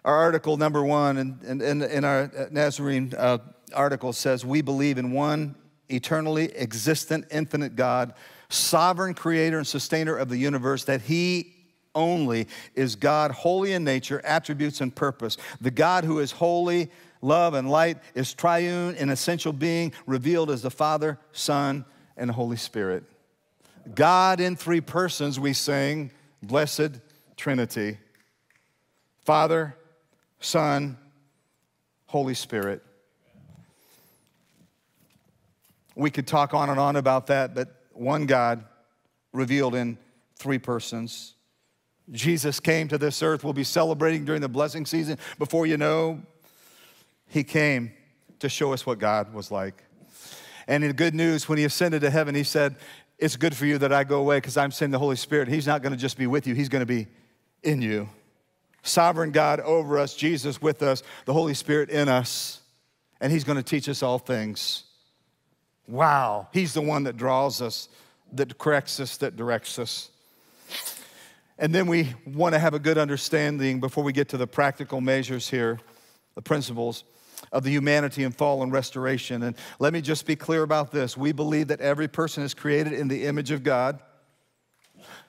Our 0.04 0.16
article 0.16 0.56
number 0.56 0.82
one 0.82 1.16
in, 1.16 1.60
in, 1.60 1.82
in 1.82 2.04
our 2.04 2.30
Nazarene 2.50 3.12
uh, 3.16 3.38
article 3.74 4.12
says, 4.12 4.44
We 4.44 4.62
believe 4.62 4.98
in 4.98 5.12
one 5.12 5.54
eternally 5.88 6.50
existent, 6.56 7.26
infinite 7.30 7.76
God, 7.76 8.14
sovereign 8.52 9.14
creator 9.14 9.58
and 9.58 9.66
sustainer 9.66 10.16
of 10.16 10.28
the 10.28 10.36
universe, 10.36 10.84
that 10.84 11.02
He 11.02 11.54
only 11.94 12.48
is 12.74 12.96
God, 12.96 13.30
holy 13.30 13.72
in 13.72 13.84
nature, 13.84 14.20
attributes, 14.24 14.80
and 14.80 14.94
purpose. 14.94 15.36
The 15.60 15.70
God 15.70 16.04
who 16.04 16.18
is 16.20 16.32
holy, 16.32 16.90
love, 17.20 17.54
and 17.54 17.70
light 17.70 17.98
is 18.14 18.32
triune 18.34 18.94
and 18.96 19.10
essential 19.10 19.52
being, 19.52 19.92
revealed 20.06 20.50
as 20.50 20.62
the 20.62 20.70
Father, 20.70 21.18
Son, 21.32 21.84
and 22.16 22.30
Holy 22.30 22.56
Spirit. 22.56 23.04
God 23.94 24.40
in 24.40 24.56
three 24.56 24.80
persons, 24.80 25.40
we 25.40 25.52
sing, 25.52 26.10
Blessed 26.42 27.00
Trinity 27.36 27.98
Father, 29.24 29.76
Son, 30.40 30.98
Holy 32.06 32.34
Spirit. 32.34 32.82
We 35.94 36.10
could 36.10 36.26
talk 36.26 36.54
on 36.54 36.70
and 36.70 36.80
on 36.80 36.96
about 36.96 37.28
that, 37.28 37.54
but 37.54 37.81
one 37.94 38.26
God 38.26 38.64
revealed 39.32 39.74
in 39.74 39.98
three 40.36 40.58
persons. 40.58 41.34
Jesus 42.10 42.60
came 42.60 42.88
to 42.88 42.98
this 42.98 43.22
earth. 43.22 43.44
We'll 43.44 43.52
be 43.52 43.64
celebrating 43.64 44.24
during 44.24 44.40
the 44.40 44.48
blessing 44.48 44.86
season. 44.86 45.18
Before 45.38 45.66
you 45.66 45.76
know, 45.76 46.20
he 47.28 47.44
came 47.44 47.92
to 48.40 48.48
show 48.48 48.72
us 48.72 48.84
what 48.84 48.98
God 48.98 49.32
was 49.32 49.50
like. 49.50 49.84
And 50.66 50.84
in 50.84 50.92
good 50.92 51.14
news, 51.14 51.48
when 51.48 51.58
he 51.58 51.64
ascended 51.64 52.02
to 52.02 52.10
heaven, 52.10 52.34
he 52.34 52.44
said, 52.44 52.76
It's 53.18 53.36
good 53.36 53.54
for 53.54 53.66
you 53.66 53.78
that 53.78 53.92
I 53.92 54.04
go 54.04 54.20
away 54.20 54.38
because 54.38 54.56
I'm 54.56 54.70
sending 54.70 54.92
the 54.92 54.98
Holy 54.98 55.16
Spirit. 55.16 55.48
He's 55.48 55.66
not 55.66 55.82
going 55.82 55.92
to 55.92 55.98
just 55.98 56.18
be 56.18 56.26
with 56.26 56.46
you, 56.46 56.54
he's 56.54 56.68
going 56.68 56.80
to 56.80 56.86
be 56.86 57.06
in 57.62 57.82
you. 57.82 58.08
Sovereign 58.82 59.30
God 59.30 59.60
over 59.60 59.98
us, 59.98 60.14
Jesus 60.14 60.60
with 60.60 60.82
us, 60.82 61.02
the 61.24 61.32
Holy 61.32 61.54
Spirit 61.54 61.88
in 61.88 62.08
us, 62.08 62.60
and 63.20 63.32
He's 63.32 63.44
going 63.44 63.56
to 63.56 63.62
teach 63.62 63.88
us 63.88 64.02
all 64.02 64.18
things. 64.18 64.84
Wow, 65.88 66.48
He's 66.52 66.74
the 66.74 66.80
one 66.80 67.04
that 67.04 67.16
draws 67.16 67.60
us, 67.60 67.88
that 68.32 68.58
corrects 68.58 69.00
us, 69.00 69.16
that 69.18 69.36
directs 69.36 69.78
us. 69.78 70.10
And 71.58 71.74
then 71.74 71.86
we 71.86 72.14
want 72.26 72.54
to 72.54 72.58
have 72.58 72.74
a 72.74 72.78
good 72.78 72.98
understanding 72.98 73.78
before 73.78 74.02
we 74.02 74.12
get 74.12 74.28
to 74.30 74.36
the 74.36 74.46
practical 74.46 75.00
measures 75.00 75.48
here, 75.48 75.80
the 76.34 76.42
principles 76.42 77.04
of 77.52 77.64
the 77.64 77.70
humanity 77.70 78.24
and 78.24 78.34
fall 78.34 78.62
and 78.62 78.72
restoration. 78.72 79.42
And 79.42 79.56
let 79.78 79.92
me 79.92 80.00
just 80.00 80.26
be 80.26 80.36
clear 80.36 80.62
about 80.62 80.92
this. 80.92 81.16
We 81.16 81.32
believe 81.32 81.68
that 81.68 81.80
every 81.80 82.08
person 82.08 82.42
is 82.42 82.54
created 82.54 82.92
in 82.94 83.08
the 83.08 83.26
image 83.26 83.50
of 83.50 83.62
God. 83.62 84.00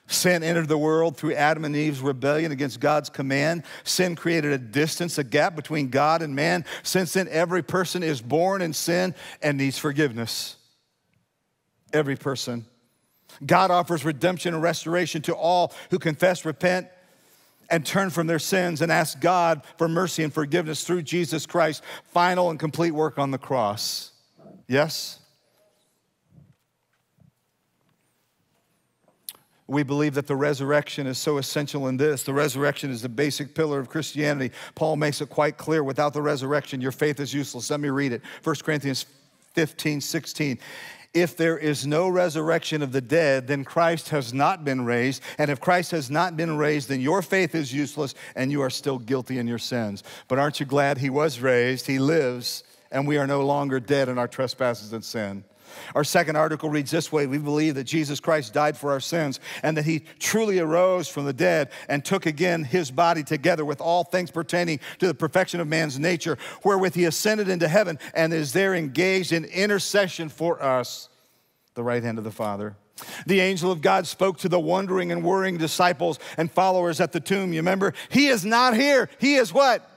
Sin 0.06 0.42
entered 0.42 0.68
the 0.68 0.78
world 0.78 1.16
through 1.16 1.34
Adam 1.34 1.64
and 1.64 1.74
Eve's 1.74 2.00
rebellion 2.00 2.52
against 2.52 2.78
God's 2.78 3.08
command. 3.08 3.62
Sin 3.84 4.14
created 4.16 4.52
a 4.52 4.58
distance, 4.58 5.16
a 5.16 5.24
gap 5.24 5.56
between 5.56 5.88
God 5.88 6.20
and 6.20 6.36
man. 6.36 6.66
Since 6.82 7.14
then, 7.14 7.26
every 7.30 7.62
person 7.62 8.02
is 8.02 8.20
born 8.20 8.60
in 8.60 8.74
sin 8.74 9.14
and 9.42 9.56
needs 9.56 9.78
forgiveness. 9.78 10.56
Every 11.92 12.16
person. 12.16 12.66
God 13.44 13.70
offers 13.70 14.04
redemption 14.04 14.52
and 14.52 14.62
restoration 14.62 15.22
to 15.22 15.34
all 15.34 15.72
who 15.90 15.98
confess, 15.98 16.44
repent, 16.44 16.88
and 17.70 17.84
turn 17.84 18.10
from 18.10 18.26
their 18.26 18.38
sins 18.38 18.82
and 18.82 18.92
ask 18.92 19.20
God 19.20 19.62
for 19.78 19.88
mercy 19.88 20.22
and 20.22 20.32
forgiveness 20.32 20.84
through 20.84 21.02
Jesus 21.02 21.46
Christ's 21.46 21.84
final 22.12 22.50
and 22.50 22.60
complete 22.60 22.90
work 22.90 23.18
on 23.18 23.30
the 23.30 23.38
cross. 23.38 24.12
Yes? 24.68 25.18
We 29.66 29.82
believe 29.82 30.14
that 30.14 30.26
the 30.26 30.36
resurrection 30.36 31.06
is 31.06 31.16
so 31.16 31.38
essential 31.38 31.88
in 31.88 31.96
this. 31.96 32.22
The 32.22 32.34
resurrection 32.34 32.90
is 32.90 33.00
the 33.00 33.08
basic 33.08 33.54
pillar 33.54 33.80
of 33.80 33.88
Christianity. 33.88 34.54
Paul 34.74 34.96
makes 34.96 35.22
it 35.22 35.30
quite 35.30 35.56
clear 35.56 35.82
without 35.82 36.12
the 36.12 36.20
resurrection, 36.20 36.82
your 36.82 36.92
faith 36.92 37.18
is 37.18 37.32
useless. 37.32 37.70
Let 37.70 37.80
me 37.80 37.88
read 37.88 38.12
it 38.12 38.22
1 38.42 38.56
Corinthians 38.56 39.06
15, 39.54 40.00
16. 40.00 40.58
If 41.14 41.36
there 41.36 41.56
is 41.56 41.86
no 41.86 42.08
resurrection 42.08 42.82
of 42.82 42.90
the 42.90 43.00
dead, 43.00 43.46
then 43.46 43.64
Christ 43.64 44.08
has 44.08 44.34
not 44.34 44.64
been 44.64 44.84
raised. 44.84 45.22
And 45.38 45.48
if 45.48 45.60
Christ 45.60 45.92
has 45.92 46.10
not 46.10 46.36
been 46.36 46.58
raised, 46.58 46.88
then 46.88 47.00
your 47.00 47.22
faith 47.22 47.54
is 47.54 47.72
useless 47.72 48.16
and 48.34 48.50
you 48.50 48.60
are 48.62 48.70
still 48.70 48.98
guilty 48.98 49.38
in 49.38 49.46
your 49.46 49.58
sins. 49.58 50.02
But 50.26 50.40
aren't 50.40 50.58
you 50.58 50.66
glad 50.66 50.98
he 50.98 51.10
was 51.10 51.38
raised? 51.38 51.86
He 51.86 52.00
lives, 52.00 52.64
and 52.90 53.06
we 53.06 53.16
are 53.16 53.28
no 53.28 53.46
longer 53.46 53.78
dead 53.78 54.08
in 54.08 54.18
our 54.18 54.26
trespasses 54.28 54.92
and 54.92 55.04
sin. 55.04 55.44
Our 55.94 56.04
second 56.04 56.36
article 56.36 56.68
reads 56.70 56.90
this 56.90 57.10
way 57.12 57.26
We 57.26 57.38
believe 57.38 57.74
that 57.76 57.84
Jesus 57.84 58.20
Christ 58.20 58.52
died 58.52 58.76
for 58.76 58.90
our 58.92 59.00
sins 59.00 59.40
and 59.62 59.76
that 59.76 59.84
he 59.84 60.04
truly 60.18 60.58
arose 60.58 61.08
from 61.08 61.24
the 61.24 61.32
dead 61.32 61.70
and 61.88 62.04
took 62.04 62.26
again 62.26 62.64
his 62.64 62.90
body 62.90 63.22
together 63.22 63.64
with 63.64 63.80
all 63.80 64.04
things 64.04 64.30
pertaining 64.30 64.80
to 64.98 65.06
the 65.06 65.14
perfection 65.14 65.60
of 65.60 65.68
man's 65.68 65.98
nature, 65.98 66.38
wherewith 66.64 66.94
he 66.94 67.04
ascended 67.04 67.48
into 67.48 67.68
heaven 67.68 67.98
and 68.14 68.32
is 68.32 68.52
there 68.52 68.74
engaged 68.74 69.32
in 69.32 69.44
intercession 69.44 70.28
for 70.28 70.62
us, 70.62 71.08
the 71.74 71.82
right 71.82 72.02
hand 72.02 72.18
of 72.18 72.24
the 72.24 72.30
Father. 72.30 72.76
The 73.26 73.40
angel 73.40 73.72
of 73.72 73.80
God 73.80 74.06
spoke 74.06 74.38
to 74.38 74.48
the 74.48 74.60
wondering 74.60 75.10
and 75.10 75.24
worrying 75.24 75.58
disciples 75.58 76.18
and 76.36 76.50
followers 76.50 77.00
at 77.00 77.12
the 77.12 77.20
tomb. 77.20 77.52
You 77.52 77.60
remember? 77.60 77.92
He 78.08 78.28
is 78.28 78.44
not 78.44 78.74
here. 78.74 79.10
He 79.18 79.34
is 79.34 79.52
what? 79.52 79.88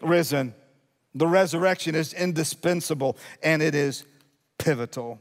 Risen. 0.00 0.54
The 1.14 1.26
resurrection 1.26 1.94
is 1.94 2.12
indispensable 2.12 3.16
and 3.42 3.62
it 3.62 3.74
is 3.74 4.04
pivotal. 4.58 5.20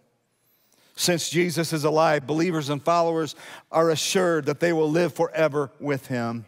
Since 0.96 1.30
Jesus 1.30 1.74
is 1.74 1.84
alive, 1.84 2.28
believers 2.28 2.70
and 2.70 2.82
followers 2.82 3.36
are 3.72 3.90
assured 3.90 4.46
that 4.46 4.60
they 4.60 4.74
will 4.74 4.90
live 4.90 5.14
forever 5.14 5.72
with 5.80 6.08
him. 6.08 6.46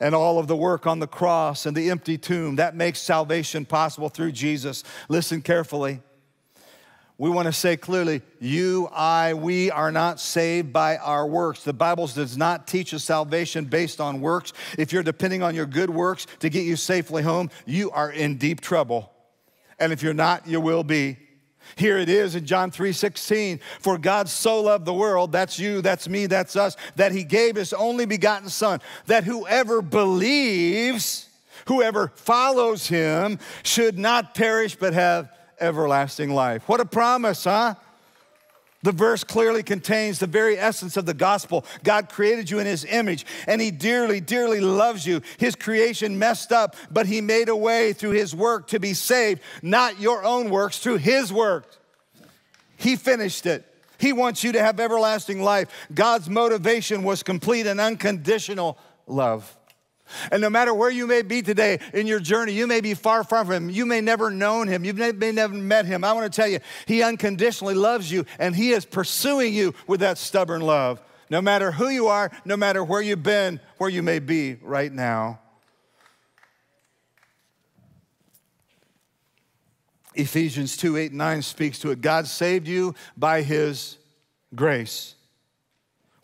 And 0.00 0.14
all 0.14 0.38
of 0.38 0.46
the 0.46 0.56
work 0.56 0.86
on 0.86 1.00
the 1.00 1.06
cross 1.06 1.66
and 1.66 1.76
the 1.76 1.90
empty 1.90 2.18
tomb, 2.18 2.56
that 2.56 2.76
makes 2.76 3.00
salvation 3.00 3.64
possible 3.64 4.08
through 4.08 4.32
Jesus. 4.32 4.84
Listen 5.08 5.42
carefully. 5.42 6.00
We 7.16 7.30
want 7.30 7.46
to 7.46 7.52
say 7.52 7.76
clearly, 7.76 8.22
you, 8.38 8.88
I, 8.92 9.34
we 9.34 9.72
are 9.72 9.90
not 9.90 10.20
saved 10.20 10.72
by 10.72 10.98
our 10.98 11.26
works. 11.26 11.64
The 11.64 11.72
Bible 11.72 12.06
does 12.06 12.36
not 12.36 12.68
teach 12.68 12.94
us 12.94 13.02
salvation 13.02 13.64
based 13.64 14.00
on 14.00 14.20
works. 14.20 14.52
If 14.78 14.92
you're 14.92 15.02
depending 15.02 15.42
on 15.42 15.56
your 15.56 15.66
good 15.66 15.90
works 15.90 16.28
to 16.38 16.48
get 16.48 16.64
you 16.64 16.76
safely 16.76 17.24
home, 17.24 17.50
you 17.66 17.90
are 17.90 18.12
in 18.12 18.36
deep 18.36 18.60
trouble. 18.60 19.10
And 19.80 19.92
if 19.92 20.00
you're 20.00 20.14
not, 20.14 20.46
you 20.46 20.60
will 20.60 20.84
be. 20.84 21.16
Here 21.76 21.98
it 21.98 22.08
is 22.08 22.34
in 22.34 22.46
John 22.46 22.70
3:16. 22.70 23.60
For 23.80 23.98
God 23.98 24.28
so 24.28 24.62
loved 24.62 24.84
the 24.84 24.94
world, 24.94 25.32
that's 25.32 25.58
you, 25.58 25.80
that's 25.82 26.08
me, 26.08 26.26
that's 26.26 26.56
us, 26.56 26.76
that 26.96 27.12
he 27.12 27.24
gave 27.24 27.56
his 27.56 27.72
only 27.72 28.06
begotten 28.06 28.48
son, 28.48 28.80
that 29.06 29.24
whoever 29.24 29.82
believes, 29.82 31.28
whoever 31.66 32.12
follows 32.14 32.86
him 32.88 33.38
should 33.62 33.98
not 33.98 34.34
perish 34.34 34.76
but 34.76 34.92
have 34.92 35.30
everlasting 35.60 36.30
life. 36.30 36.68
What 36.68 36.80
a 36.80 36.84
promise, 36.84 37.44
huh? 37.44 37.74
The 38.82 38.92
verse 38.92 39.24
clearly 39.24 39.64
contains 39.64 40.20
the 40.20 40.28
very 40.28 40.56
essence 40.56 40.96
of 40.96 41.04
the 41.04 41.14
gospel. 41.14 41.64
God 41.82 42.08
created 42.08 42.48
you 42.48 42.60
in 42.60 42.66
his 42.66 42.84
image, 42.84 43.26
and 43.48 43.60
he 43.60 43.72
dearly, 43.72 44.20
dearly 44.20 44.60
loves 44.60 45.04
you. 45.04 45.20
His 45.36 45.56
creation 45.56 46.18
messed 46.18 46.52
up, 46.52 46.76
but 46.88 47.06
he 47.06 47.20
made 47.20 47.48
a 47.48 47.56
way 47.56 47.92
through 47.92 48.12
his 48.12 48.36
work 48.36 48.68
to 48.68 48.78
be 48.78 48.94
saved, 48.94 49.40
not 49.62 50.00
your 50.00 50.22
own 50.22 50.48
works, 50.48 50.78
through 50.78 50.98
his 50.98 51.32
work. 51.32 51.66
He 52.76 52.94
finished 52.94 53.46
it. 53.46 53.64
He 53.98 54.12
wants 54.12 54.44
you 54.44 54.52
to 54.52 54.62
have 54.62 54.78
everlasting 54.78 55.42
life. 55.42 55.68
God's 55.92 56.30
motivation 56.30 57.02
was 57.02 57.24
complete 57.24 57.66
and 57.66 57.80
unconditional 57.80 58.78
love. 59.08 59.57
And 60.30 60.40
no 60.40 60.50
matter 60.50 60.72
where 60.74 60.90
you 60.90 61.06
may 61.06 61.22
be 61.22 61.42
today 61.42 61.78
in 61.92 62.06
your 62.06 62.20
journey, 62.20 62.52
you 62.52 62.66
may 62.66 62.80
be 62.80 62.94
far 62.94 63.24
from 63.24 63.50
him. 63.50 63.70
You 63.70 63.86
may 63.86 64.00
never 64.00 64.30
known 64.30 64.68
him. 64.68 64.84
You 64.84 64.94
may 64.94 65.32
never 65.32 65.54
met 65.54 65.86
him. 65.86 66.04
I 66.04 66.12
want 66.12 66.32
to 66.32 66.36
tell 66.36 66.48
you, 66.48 66.60
he 66.86 67.02
unconditionally 67.02 67.74
loves 67.74 68.10
you 68.10 68.24
and 68.38 68.54
he 68.54 68.70
is 68.70 68.84
pursuing 68.84 69.54
you 69.54 69.74
with 69.86 70.00
that 70.00 70.18
stubborn 70.18 70.62
love. 70.62 71.02
No 71.30 71.42
matter 71.42 71.72
who 71.72 71.88
you 71.88 72.08
are, 72.08 72.30
no 72.44 72.56
matter 72.56 72.82
where 72.82 73.02
you've 73.02 73.22
been, 73.22 73.60
where 73.76 73.90
you 73.90 74.02
may 74.02 74.18
be 74.18 74.54
right 74.62 74.92
now. 74.92 75.40
Ephesians 80.14 80.76
2 80.76 80.96
8 80.96 81.10
and 81.10 81.18
9 81.18 81.42
speaks 81.42 81.78
to 81.80 81.90
it. 81.90 82.00
God 82.00 82.26
saved 82.26 82.66
you 82.66 82.94
by 83.16 83.42
his 83.42 83.98
grace. 84.54 85.14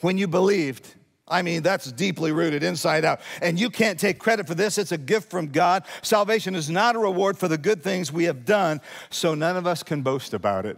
When 0.01 0.19
you 0.19 0.27
believed, 0.27 0.95
I 1.27 1.41
mean, 1.41 1.63
that's 1.63 1.91
deeply 1.91 2.33
rooted 2.33 2.63
inside 2.63 3.05
out. 3.05 3.21
And 3.41 3.59
you 3.59 3.71
can't 3.71 3.99
take 3.99 4.19
credit 4.19 4.47
for 4.47 4.55
this. 4.55 4.77
It's 4.77 4.93
a 4.93 4.99
gift 4.99 5.31
from 5.31 5.49
God. 5.49 5.85
Salvation 6.03 6.55
is 6.55 6.69
not 6.69 6.97
a 6.97 6.99
reward 6.99 7.39
for 7.39 7.49
the 7.49 7.57
good 7.57 7.83
things 7.83 8.13
we 8.13 8.25
have 8.25 8.45
done, 8.45 8.81
so 9.09 9.35
none 9.35 9.57
of 9.57 9.67
us 9.67 9.83
can 9.83 10.03
boast 10.03 10.35
about 10.35 10.67
it. 10.67 10.77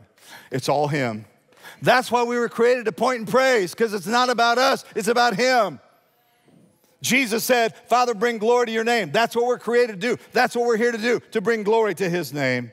It's 0.52 0.68
all 0.68 0.86
Him. 0.86 1.24
That's 1.82 2.12
why 2.12 2.22
we 2.22 2.38
were 2.38 2.48
created 2.48 2.84
to 2.84 2.92
point 2.92 3.18
and 3.18 3.28
praise, 3.28 3.72
because 3.72 3.92
it's 3.92 4.06
not 4.06 4.30
about 4.30 4.56
us, 4.56 4.84
it's 4.94 5.08
about 5.08 5.34
Him. 5.34 5.80
Jesus 7.02 7.44
said, 7.44 7.74
Father, 7.88 8.14
bring 8.14 8.38
glory 8.38 8.66
to 8.66 8.72
your 8.72 8.84
name. 8.84 9.10
That's 9.10 9.34
what 9.34 9.46
we're 9.46 9.58
created 9.58 10.00
to 10.00 10.16
do. 10.16 10.22
That's 10.32 10.56
what 10.56 10.66
we're 10.66 10.76
here 10.76 10.92
to 10.92 10.98
do, 10.98 11.20
to 11.32 11.40
bring 11.40 11.64
glory 11.64 11.94
to 11.96 12.08
His 12.08 12.32
name. 12.32 12.70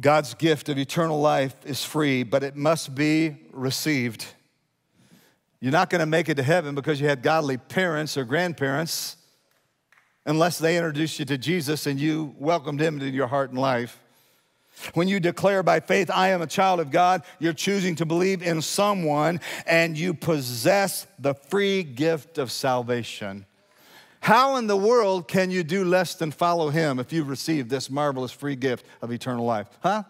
God's 0.00 0.34
gift 0.34 0.68
of 0.68 0.78
eternal 0.78 1.20
life 1.20 1.54
is 1.64 1.84
free, 1.84 2.24
but 2.24 2.42
it 2.42 2.56
must 2.56 2.94
be 2.94 3.36
received. 3.52 4.26
You're 5.60 5.72
not 5.72 5.90
going 5.90 6.00
to 6.00 6.06
make 6.06 6.28
it 6.28 6.36
to 6.36 6.42
heaven 6.42 6.74
because 6.74 7.00
you 7.00 7.08
had 7.08 7.22
godly 7.22 7.58
parents 7.58 8.16
or 8.16 8.24
grandparents 8.24 9.16
unless 10.24 10.58
they 10.58 10.76
introduced 10.76 11.18
you 11.18 11.24
to 11.26 11.36
Jesus 11.36 11.86
and 11.86 12.00
you 12.00 12.34
welcomed 12.38 12.80
him 12.80 12.94
into 12.94 13.10
your 13.10 13.26
heart 13.26 13.50
and 13.50 13.58
life. 13.58 14.00
When 14.94 15.08
you 15.08 15.20
declare 15.20 15.62
by 15.62 15.80
faith, 15.80 16.10
I 16.10 16.28
am 16.28 16.40
a 16.40 16.46
child 16.46 16.80
of 16.80 16.90
God, 16.90 17.22
you're 17.38 17.52
choosing 17.52 17.96
to 17.96 18.06
believe 18.06 18.42
in 18.42 18.62
someone 18.62 19.40
and 19.66 19.98
you 19.98 20.14
possess 20.14 21.06
the 21.18 21.34
free 21.34 21.82
gift 21.82 22.38
of 22.38 22.50
salvation. 22.50 23.44
How 24.20 24.56
in 24.56 24.66
the 24.66 24.76
world 24.76 25.28
can 25.28 25.50
you 25.50 25.62
do 25.62 25.84
less 25.84 26.14
than 26.14 26.30
follow 26.30 26.70
him 26.70 26.98
if 26.98 27.12
you've 27.12 27.28
received 27.28 27.68
this 27.68 27.90
marvelous 27.90 28.32
free 28.32 28.56
gift 28.56 28.86
of 29.02 29.10
eternal 29.12 29.44
life? 29.44 29.66
Huh? 29.82 30.04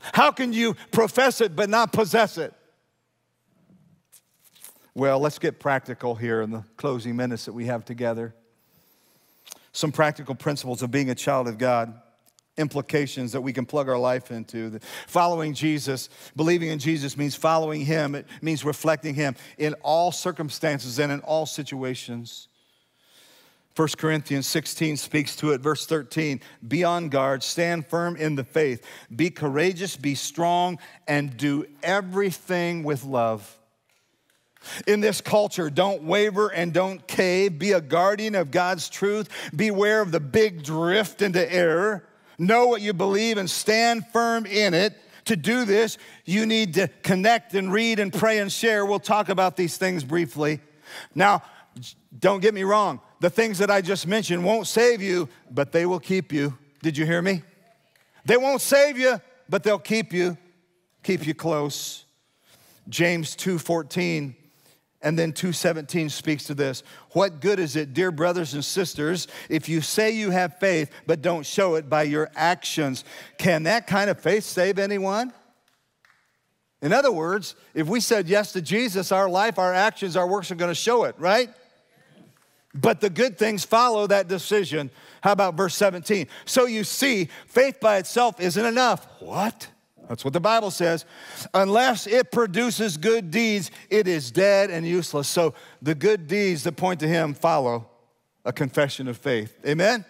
How 0.00 0.30
can 0.30 0.52
you 0.52 0.74
profess 0.90 1.40
it 1.40 1.54
but 1.54 1.70
not 1.70 1.92
possess 1.92 2.36
it? 2.36 2.54
Well, 4.94 5.20
let's 5.20 5.38
get 5.38 5.60
practical 5.60 6.14
here 6.16 6.42
in 6.42 6.50
the 6.50 6.64
closing 6.76 7.16
minutes 7.16 7.44
that 7.44 7.52
we 7.52 7.66
have 7.66 7.84
together. 7.84 8.34
Some 9.72 9.92
practical 9.92 10.34
principles 10.34 10.82
of 10.82 10.90
being 10.90 11.10
a 11.10 11.14
child 11.14 11.46
of 11.46 11.58
God, 11.58 11.94
implications 12.56 13.32
that 13.32 13.40
we 13.40 13.52
can 13.52 13.66
plug 13.66 13.88
our 13.88 13.98
life 13.98 14.32
into. 14.32 14.80
Following 15.06 15.54
Jesus, 15.54 16.08
believing 16.34 16.70
in 16.70 16.80
Jesus 16.80 17.16
means 17.16 17.36
following 17.36 17.84
Him, 17.84 18.16
it 18.16 18.26
means 18.42 18.64
reflecting 18.64 19.14
Him 19.14 19.36
in 19.58 19.74
all 19.82 20.10
circumstances 20.10 20.98
and 20.98 21.12
in 21.12 21.20
all 21.20 21.46
situations. 21.46 22.48
1 23.76 23.88
Corinthians 23.96 24.48
16 24.48 24.96
speaks 24.96 25.36
to 25.36 25.52
it. 25.52 25.60
Verse 25.60 25.86
13 25.86 26.40
Be 26.66 26.82
on 26.82 27.08
guard, 27.08 27.44
stand 27.44 27.86
firm 27.86 28.16
in 28.16 28.34
the 28.34 28.42
faith, 28.42 28.84
be 29.14 29.30
courageous, 29.30 29.96
be 29.96 30.16
strong, 30.16 30.80
and 31.06 31.36
do 31.36 31.64
everything 31.84 32.82
with 32.82 33.04
love 33.04 33.56
in 34.86 35.00
this 35.00 35.20
culture. 35.20 35.70
Don't 35.70 36.02
waver 36.02 36.48
and 36.48 36.72
don't 36.72 37.06
cave. 37.06 37.58
Be 37.58 37.72
a 37.72 37.80
guardian 37.80 38.34
of 38.34 38.50
God's 38.50 38.88
truth. 38.88 39.28
Beware 39.54 40.00
of 40.00 40.12
the 40.12 40.20
big 40.20 40.62
drift 40.62 41.22
into 41.22 41.52
error. 41.52 42.06
Know 42.38 42.66
what 42.66 42.80
you 42.80 42.92
believe 42.92 43.36
and 43.36 43.48
stand 43.48 44.06
firm 44.08 44.46
in 44.46 44.74
it. 44.74 44.94
To 45.26 45.36
do 45.36 45.64
this, 45.64 45.98
you 46.24 46.46
need 46.46 46.74
to 46.74 46.88
connect 47.02 47.54
and 47.54 47.72
read 47.72 47.98
and 47.98 48.12
pray 48.12 48.38
and 48.38 48.50
share. 48.50 48.86
We'll 48.86 48.98
talk 48.98 49.28
about 49.28 49.56
these 49.56 49.76
things 49.76 50.02
briefly. 50.02 50.60
Now, 51.14 51.42
don't 52.18 52.40
get 52.40 52.54
me 52.54 52.64
wrong. 52.64 53.00
The 53.20 53.30
things 53.30 53.58
that 53.58 53.70
I 53.70 53.80
just 53.80 54.06
mentioned 54.06 54.44
won't 54.44 54.66
save 54.66 55.02
you, 55.02 55.28
but 55.50 55.72
they 55.72 55.86
will 55.86 56.00
keep 56.00 56.32
you. 56.32 56.56
Did 56.82 56.96
you 56.96 57.04
hear 57.04 57.20
me? 57.20 57.42
They 58.24 58.38
won't 58.38 58.62
save 58.62 58.98
you, 58.98 59.20
but 59.48 59.62
they'll 59.62 59.78
keep 59.78 60.12
you, 60.12 60.36
keep 61.02 61.26
you 61.26 61.34
close. 61.34 62.06
James 62.88 63.36
2:14 63.36 64.34
and 65.02 65.18
then 65.18 65.32
217 65.32 66.10
speaks 66.10 66.44
to 66.44 66.54
this. 66.54 66.82
What 67.12 67.40
good 67.40 67.58
is 67.58 67.76
it, 67.76 67.94
dear 67.94 68.10
brothers 68.10 68.54
and 68.54 68.64
sisters, 68.64 69.28
if 69.48 69.68
you 69.68 69.80
say 69.80 70.10
you 70.10 70.30
have 70.30 70.58
faith 70.58 70.90
but 71.06 71.22
don't 71.22 71.46
show 71.46 71.74
it 71.76 71.88
by 71.88 72.02
your 72.02 72.30
actions? 72.34 73.04
Can 73.38 73.62
that 73.64 73.86
kind 73.86 74.10
of 74.10 74.20
faith 74.20 74.44
save 74.44 74.78
anyone? 74.78 75.32
In 76.82 76.92
other 76.92 77.12
words, 77.12 77.56
if 77.74 77.88
we 77.88 78.00
said 78.00 78.28
yes 78.28 78.52
to 78.52 78.62
Jesus, 78.62 79.12
our 79.12 79.28
life, 79.28 79.58
our 79.58 79.74
actions, 79.74 80.16
our 80.16 80.26
works 80.26 80.50
are 80.50 80.54
going 80.54 80.70
to 80.70 80.74
show 80.74 81.04
it, 81.04 81.14
right? 81.18 81.50
But 82.74 83.00
the 83.00 83.10
good 83.10 83.36
things 83.36 83.64
follow 83.64 84.06
that 84.06 84.28
decision. 84.28 84.90
How 85.22 85.32
about 85.32 85.54
verse 85.54 85.74
17? 85.74 86.26
So 86.44 86.66
you 86.66 86.84
see, 86.84 87.28
faith 87.46 87.80
by 87.80 87.98
itself 87.98 88.40
isn't 88.40 88.64
enough. 88.64 89.06
What? 89.18 89.68
That's 90.10 90.24
what 90.24 90.32
the 90.32 90.40
Bible 90.40 90.72
says. 90.72 91.04
Unless 91.54 92.08
it 92.08 92.32
produces 92.32 92.96
good 92.96 93.30
deeds, 93.30 93.70
it 93.90 94.08
is 94.08 94.32
dead 94.32 94.68
and 94.68 94.84
useless. 94.84 95.28
So 95.28 95.54
the 95.80 95.94
good 95.94 96.26
deeds 96.26 96.64
that 96.64 96.72
point 96.76 96.98
to 96.98 97.06
Him 97.06 97.32
follow 97.32 97.88
a 98.44 98.52
confession 98.52 99.06
of 99.06 99.16
faith. 99.16 99.56
Amen? 99.64 100.04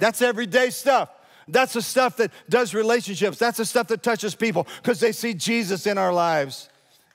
That's 0.00 0.22
everyday 0.22 0.70
stuff. 0.70 1.10
That's 1.46 1.74
the 1.74 1.82
stuff 1.82 2.16
that 2.16 2.30
does 2.48 2.72
relationships. 2.72 3.36
That's 3.36 3.58
the 3.58 3.66
stuff 3.66 3.88
that 3.88 4.02
touches 4.02 4.34
people 4.34 4.66
because 4.82 5.00
they 5.00 5.12
see 5.12 5.34
Jesus 5.34 5.86
in 5.86 5.98
our 5.98 6.14
lives, 6.14 6.70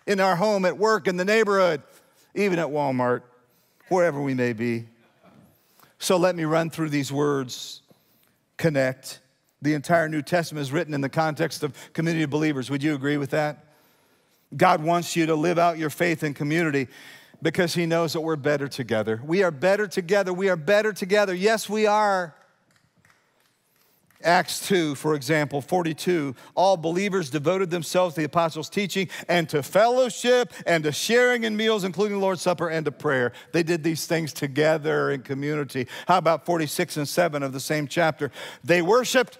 in 0.05 0.19
our 0.19 0.35
home, 0.35 0.65
at 0.65 0.77
work, 0.77 1.07
in 1.07 1.17
the 1.17 1.25
neighborhood, 1.25 1.81
even 2.35 2.59
at 2.59 2.67
Walmart, 2.67 3.23
wherever 3.87 4.21
we 4.21 4.35
may 4.35 4.53
be. 4.53 4.85
So 5.97 6.17
let 6.17 6.35
me 6.35 6.43
run 6.43 6.69
through 6.69 6.89
these 6.89 7.11
words 7.11 7.81
connect. 8.57 9.21
The 9.61 9.73
entire 9.73 10.07
New 10.07 10.21
Testament 10.21 10.61
is 10.61 10.71
written 10.71 10.93
in 10.93 11.01
the 11.01 11.09
context 11.09 11.63
of 11.63 11.73
community 11.93 12.23
of 12.23 12.29
believers. 12.29 12.69
Would 12.69 12.83
you 12.83 12.95
agree 12.95 13.17
with 13.17 13.31
that? 13.31 13.65
God 14.55 14.81
wants 14.81 15.15
you 15.15 15.25
to 15.27 15.35
live 15.35 15.59
out 15.59 15.77
your 15.77 15.89
faith 15.89 16.23
in 16.23 16.33
community 16.33 16.87
because 17.41 17.73
He 17.73 17.85
knows 17.85 18.13
that 18.13 18.21
we're 18.21 18.35
better 18.35 18.67
together. 18.67 19.21
We 19.23 19.43
are 19.43 19.51
better 19.51 19.87
together. 19.87 20.33
We 20.33 20.49
are 20.49 20.55
better 20.55 20.93
together. 20.93 21.33
Yes, 21.33 21.69
we 21.69 21.87
are. 21.87 22.35
Acts 24.21 24.67
2, 24.67 24.95
for 24.95 25.15
example, 25.15 25.61
42, 25.61 26.35
all 26.53 26.75
believers 26.75 27.29
devoted 27.29 27.69
themselves 27.69 28.15
to 28.15 28.21
the 28.21 28.25
apostles' 28.25 28.69
teaching 28.69 29.07
and 29.29 29.47
to 29.47 29.63
fellowship 29.63 30.51
and 30.65 30.83
to 30.83 30.91
sharing 30.91 31.45
in 31.45 31.55
meals, 31.55 31.85
including 31.85 32.17
the 32.17 32.21
Lord's 32.21 32.41
Supper 32.41 32.67
and 32.69 32.83
to 32.83 32.91
prayer. 32.91 33.31
They 33.53 33.63
did 33.63 33.81
these 33.81 34.07
things 34.07 34.33
together 34.33 35.11
in 35.11 35.21
community. 35.21 35.87
How 36.05 36.17
about 36.17 36.45
46 36.45 36.97
and 36.97 37.07
7 37.07 37.43
of 37.43 37.53
the 37.53 37.61
same 37.61 37.87
chapter? 37.87 38.29
They 38.61 38.81
worshiped 38.81 39.37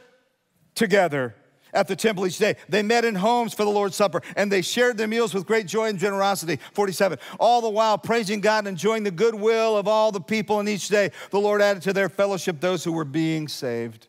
together 0.80 1.36
at 1.74 1.88
the 1.88 1.96
temple 1.96 2.26
each 2.26 2.39
day. 2.39 2.56
They 2.70 2.82
met 2.82 3.06
in 3.06 3.13
homes 3.13 3.54
for 3.54 3.63
the 3.63 3.70
Lord's 3.70 3.96
Supper 3.96 4.22
and 4.36 4.52
they 4.52 4.63
shared 4.63 4.98
their 4.98 5.08
meals 5.08 5.34
with 5.34 5.46
great 5.46 5.68
joy 5.68 5.89
and 5.89 6.00
generosity. 6.00 6.58
47. 6.74 7.20
All 7.39 7.62
the 7.62 7.70
while 7.70 7.98
praising 7.98 8.39
God 8.39 8.60
and 8.60 8.70
enjoying 8.70 9.04
the 9.04 9.12
goodwill 9.12 9.78
of 9.78 9.88
all 9.88 10.12
the 10.12 10.22
people. 10.22 10.60
And 10.60 10.68
each 10.68 10.88
day 10.88 11.12
the 11.30 11.39
Lord 11.39 11.62
added 11.62 11.84
to 11.84 11.94
their 11.94 12.10
fellowship 12.10 12.60
those 12.60 12.84
who 12.84 12.94
were 12.94 13.06
being 13.06 13.48
saved. 13.48 14.08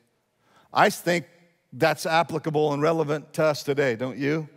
I 0.73 0.89
think 0.89 1.27
that's 1.73 2.07
applicable 2.07 2.73
and 2.73 2.81
relevant 2.81 3.33
to 3.35 3.45
us 3.45 3.63
today, 3.63 3.97
don't 3.97 4.17
you? 4.17 4.49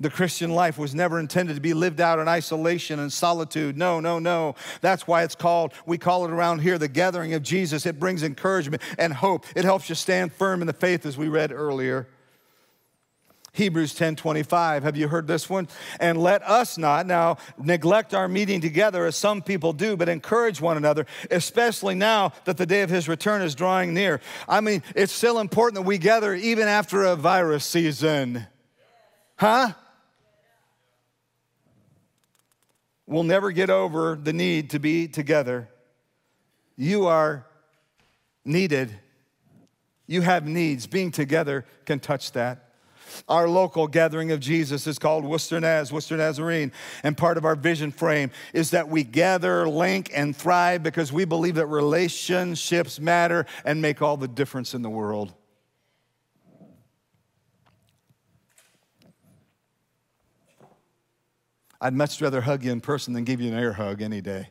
The 0.00 0.10
Christian 0.10 0.50
life 0.52 0.78
was 0.78 0.94
never 0.94 1.20
intended 1.20 1.54
to 1.54 1.60
be 1.60 1.74
lived 1.74 2.00
out 2.00 2.18
in 2.18 2.26
isolation 2.26 2.98
and 2.98 3.12
solitude. 3.12 3.76
No, 3.76 4.00
no, 4.00 4.18
no. 4.18 4.54
That's 4.80 5.06
why 5.06 5.22
it's 5.24 5.34
called, 5.34 5.74
we 5.84 5.98
call 5.98 6.24
it 6.24 6.30
around 6.30 6.60
here 6.60 6.78
the 6.78 6.88
gathering 6.88 7.34
of 7.34 7.42
Jesus. 7.42 7.84
It 7.84 8.00
brings 8.00 8.22
encouragement 8.22 8.82
and 8.98 9.12
hope. 9.12 9.44
It 9.54 9.64
helps 9.64 9.90
you 9.90 9.94
stand 9.94 10.32
firm 10.32 10.62
in 10.62 10.66
the 10.66 10.72
faith, 10.72 11.04
as 11.04 11.18
we 11.18 11.28
read 11.28 11.52
earlier. 11.52 12.08
Hebrews 13.52 13.94
10 13.94 14.16
25. 14.16 14.84
Have 14.84 14.96
you 14.96 15.08
heard 15.08 15.26
this 15.26 15.50
one? 15.50 15.68
And 15.98 16.22
let 16.22 16.42
us 16.44 16.78
not 16.78 17.06
now 17.06 17.38
neglect 17.58 18.14
our 18.14 18.28
meeting 18.28 18.60
together 18.60 19.06
as 19.06 19.16
some 19.16 19.42
people 19.42 19.72
do, 19.72 19.96
but 19.96 20.08
encourage 20.08 20.60
one 20.60 20.76
another, 20.76 21.04
especially 21.30 21.94
now 21.94 22.32
that 22.44 22.56
the 22.56 22.66
day 22.66 22.82
of 22.82 22.90
his 22.90 23.08
return 23.08 23.42
is 23.42 23.54
drawing 23.54 23.92
near. 23.92 24.20
I 24.48 24.60
mean, 24.60 24.82
it's 24.94 25.12
still 25.12 25.40
important 25.40 25.74
that 25.82 25.86
we 25.86 25.98
gather 25.98 26.34
even 26.34 26.68
after 26.68 27.02
a 27.02 27.16
virus 27.16 27.64
season. 27.64 28.46
Huh? 29.36 29.72
We'll 33.10 33.24
never 33.24 33.50
get 33.50 33.70
over 33.70 34.14
the 34.14 34.32
need 34.32 34.70
to 34.70 34.78
be 34.78 35.08
together. 35.08 35.68
You 36.76 37.06
are 37.06 37.44
needed. 38.44 38.96
You 40.06 40.20
have 40.20 40.46
needs. 40.46 40.86
Being 40.86 41.10
together 41.10 41.66
can 41.86 41.98
touch 41.98 42.30
that. 42.32 42.70
Our 43.28 43.48
local 43.48 43.88
gathering 43.88 44.30
of 44.30 44.38
Jesus 44.38 44.86
is 44.86 45.00
called 45.00 45.24
Worcester 45.24 45.58
Naz, 45.58 45.92
Worcester 45.92 46.16
Nazarene. 46.16 46.70
And 47.02 47.18
part 47.18 47.36
of 47.36 47.44
our 47.44 47.56
vision 47.56 47.90
frame 47.90 48.30
is 48.52 48.70
that 48.70 48.88
we 48.88 49.02
gather, 49.02 49.68
link, 49.68 50.12
and 50.14 50.34
thrive 50.36 50.84
because 50.84 51.12
we 51.12 51.24
believe 51.24 51.56
that 51.56 51.66
relationships 51.66 53.00
matter 53.00 53.44
and 53.64 53.82
make 53.82 54.00
all 54.00 54.18
the 54.18 54.28
difference 54.28 54.72
in 54.72 54.82
the 54.82 54.90
world. 54.90 55.34
I'd 61.80 61.94
much 61.94 62.20
rather 62.20 62.42
hug 62.42 62.62
you 62.62 62.72
in 62.72 62.80
person 62.80 63.14
than 63.14 63.24
give 63.24 63.40
you 63.40 63.50
an 63.50 63.58
air 63.58 63.72
hug 63.72 64.02
any 64.02 64.20
day. 64.20 64.50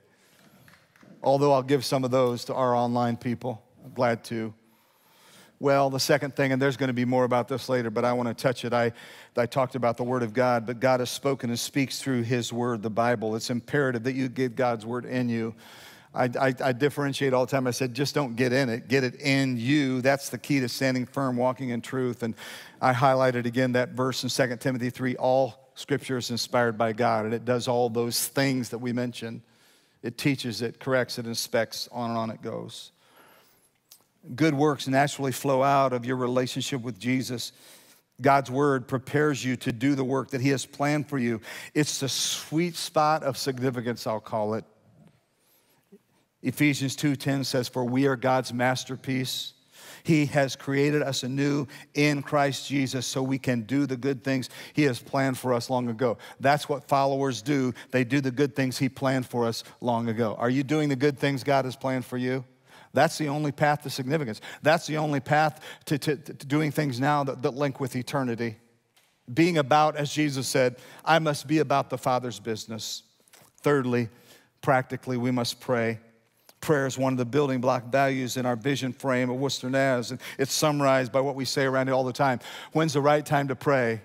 Although 1.21 1.53
I'll 1.53 1.63
give 1.63 1.85
some 1.85 2.03
of 2.03 2.11
those 2.11 2.45
to 2.45 2.55
our 2.55 2.73
online 2.73 3.17
people. 3.17 3.63
I'm 3.85 3.93
glad 3.93 4.23
to. 4.25 4.53
Well, 5.59 5.89
the 5.89 5.99
second 5.99 6.35
thing, 6.35 6.53
and 6.53 6.61
there's 6.61 6.77
going 6.77 6.87
to 6.87 6.93
be 6.93 7.03
more 7.03 7.25
about 7.25 7.49
this 7.49 7.67
later, 7.67 7.89
but 7.89 8.05
I 8.05 8.13
want 8.13 8.29
to 8.29 8.33
touch 8.33 8.63
it. 8.63 8.73
I, 8.73 8.93
I 9.35 9.45
talked 9.45 9.75
about 9.75 9.97
the 9.97 10.03
Word 10.03 10.23
of 10.23 10.33
God, 10.33 10.65
but 10.65 10.79
God 10.79 11.01
has 11.01 11.09
spoken 11.09 11.49
and 11.49 11.59
speaks 11.59 12.01
through 12.01 12.23
His 12.23 12.53
Word, 12.53 12.81
the 12.81 12.89
Bible. 12.89 13.35
It's 13.35 13.49
imperative 13.49 14.03
that 14.03 14.13
you 14.13 14.29
get 14.29 14.55
God's 14.55 14.85
Word 14.85 15.05
in 15.05 15.27
you. 15.27 15.53
I, 16.15 16.23
I, 16.23 16.55
I, 16.63 16.71
differentiate 16.71 17.33
all 17.33 17.45
the 17.45 17.51
time. 17.51 17.67
I 17.67 17.71
said, 17.71 17.93
just 17.93 18.15
don't 18.15 18.35
get 18.35 18.51
in 18.51 18.67
it, 18.69 18.87
get 18.87 19.03
it 19.03 19.21
in 19.21 19.57
you. 19.57 20.01
That's 20.01 20.29
the 20.29 20.39
key 20.39 20.59
to 20.61 20.67
standing 20.67 21.05
firm, 21.05 21.37
walking 21.37 21.69
in 21.69 21.81
truth. 21.81 22.23
And 22.23 22.33
I 22.81 22.93
highlighted 22.93 23.45
again 23.45 23.73
that 23.73 23.89
verse 23.89 24.23
in 24.23 24.29
2 24.29 24.55
Timothy 24.57 24.89
3 24.89 25.17
all 25.17 25.68
scripture 25.79 26.17
is 26.17 26.29
inspired 26.29 26.77
by 26.77 26.91
God, 26.91 27.23
and 27.23 27.33
it 27.33 27.45
does 27.45 27.69
all 27.69 27.89
those 27.89 28.27
things 28.27 28.69
that 28.69 28.79
we 28.79 28.91
mentioned. 28.91 29.41
It 30.03 30.17
teaches, 30.17 30.61
it 30.61 30.77
corrects, 30.77 31.17
it 31.17 31.25
inspects, 31.25 31.87
on 31.93 32.09
and 32.09 32.19
on 32.19 32.29
it 32.29 32.41
goes. 32.41 32.91
Good 34.35 34.53
works 34.53 34.89
naturally 34.89 35.31
flow 35.31 35.63
out 35.63 35.93
of 35.93 36.05
your 36.05 36.17
relationship 36.17 36.81
with 36.81 36.99
Jesus. 36.99 37.53
God's 38.21 38.51
word 38.51 38.89
prepares 38.89 39.43
you 39.43 39.55
to 39.55 39.71
do 39.71 39.95
the 39.95 40.03
work 40.03 40.31
that 40.31 40.41
He 40.41 40.49
has 40.49 40.65
planned 40.65 41.07
for 41.07 41.17
you. 41.17 41.39
It's 41.73 42.01
the 42.01 42.09
sweet 42.09 42.75
spot 42.75 43.23
of 43.23 43.37
significance, 43.37 44.05
I'll 44.05 44.19
call 44.19 44.55
it. 44.55 44.65
Ephesians 46.41 46.97
2:10 46.97 47.45
says, 47.45 47.69
For 47.69 47.85
we 47.85 48.05
are 48.05 48.17
God's 48.17 48.53
masterpiece. 48.53 49.53
He 50.03 50.25
has 50.27 50.55
created 50.55 51.01
us 51.01 51.23
anew 51.23 51.67
in 51.93 52.21
Christ 52.21 52.67
Jesus 52.67 53.05
so 53.05 53.21
we 53.21 53.38
can 53.38 53.63
do 53.63 53.85
the 53.85 53.97
good 53.97 54.23
things 54.23 54.49
He 54.73 54.83
has 54.83 54.99
planned 54.99 55.38
for 55.38 55.53
us 55.53 55.69
long 55.69 55.89
ago. 55.89 56.17
That's 56.39 56.69
what 56.69 56.88
followers 56.88 57.41
do. 57.41 57.73
They 57.91 58.03
do 58.03 58.21
the 58.21 58.31
good 58.31 58.55
things 58.55 58.77
He 58.77 58.89
planned 58.89 59.25
for 59.25 59.45
us 59.45 59.63
long 59.81 60.09
ago. 60.09 60.35
Are 60.38 60.49
you 60.49 60.63
doing 60.63 60.89
the 60.89 60.95
good 60.95 61.17
things 61.17 61.43
God 61.43 61.65
has 61.65 61.75
planned 61.75 62.05
for 62.05 62.17
you? 62.17 62.43
That's 62.93 63.17
the 63.17 63.27
only 63.27 63.51
path 63.51 63.83
to 63.83 63.89
significance. 63.89 64.41
That's 64.63 64.88
the 64.88 64.97
only 64.97 65.19
path 65.19 65.63
to, 65.85 65.97
to, 65.99 66.15
to 66.15 66.33
doing 66.33 66.71
things 66.71 66.99
now 66.99 67.23
that, 67.23 67.41
that 67.43 67.53
link 67.53 67.79
with 67.79 67.95
eternity. 67.95 68.57
Being 69.31 69.59
about, 69.59 69.95
as 69.95 70.12
Jesus 70.12 70.47
said, 70.47 70.77
I 71.05 71.19
must 71.19 71.47
be 71.47 71.59
about 71.59 71.89
the 71.89 71.97
Father's 71.97 72.39
business. 72.39 73.03
Thirdly, 73.62 74.09
practically, 74.62 75.17
we 75.17 75.29
must 75.29 75.59
pray. 75.59 75.99
Prayer 76.61 76.85
is 76.85 76.97
one 76.97 77.13
of 77.13 77.17
the 77.17 77.25
building 77.25 77.61
block 77.61 77.85
values 77.85 78.37
in 78.37 78.45
our 78.45 78.55
vision 78.55 78.91
frame 78.91 79.29
of 79.29 79.37
Worcester 79.37 79.69
Naz, 79.69 80.11
and 80.11 80.19
it's 80.37 80.53
summarized 80.53 81.11
by 81.11 81.21
what 81.21 81.35
we 81.35 81.45
say 81.45 81.63
around 81.63 81.87
it 81.87 81.91
all 81.91 82.03
the 82.03 82.13
time. 82.13 82.39
When's 82.73 82.93
the 82.93 83.01
right 83.01 83.25
time 83.25 83.47
to 83.47 83.55
pray? 83.55 84.01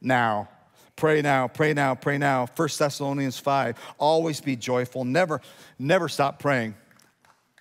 Now. 0.00 0.48
Pray 0.94 1.22
now, 1.22 1.48
pray 1.48 1.72
now, 1.72 1.94
pray 1.94 2.18
now. 2.18 2.46
1 2.54 2.68
Thessalonians 2.78 3.38
5. 3.38 3.76
Always 3.98 4.40
be 4.40 4.56
joyful. 4.56 5.04
Never, 5.04 5.40
never 5.78 6.08
stop 6.08 6.38
praying. 6.38 6.74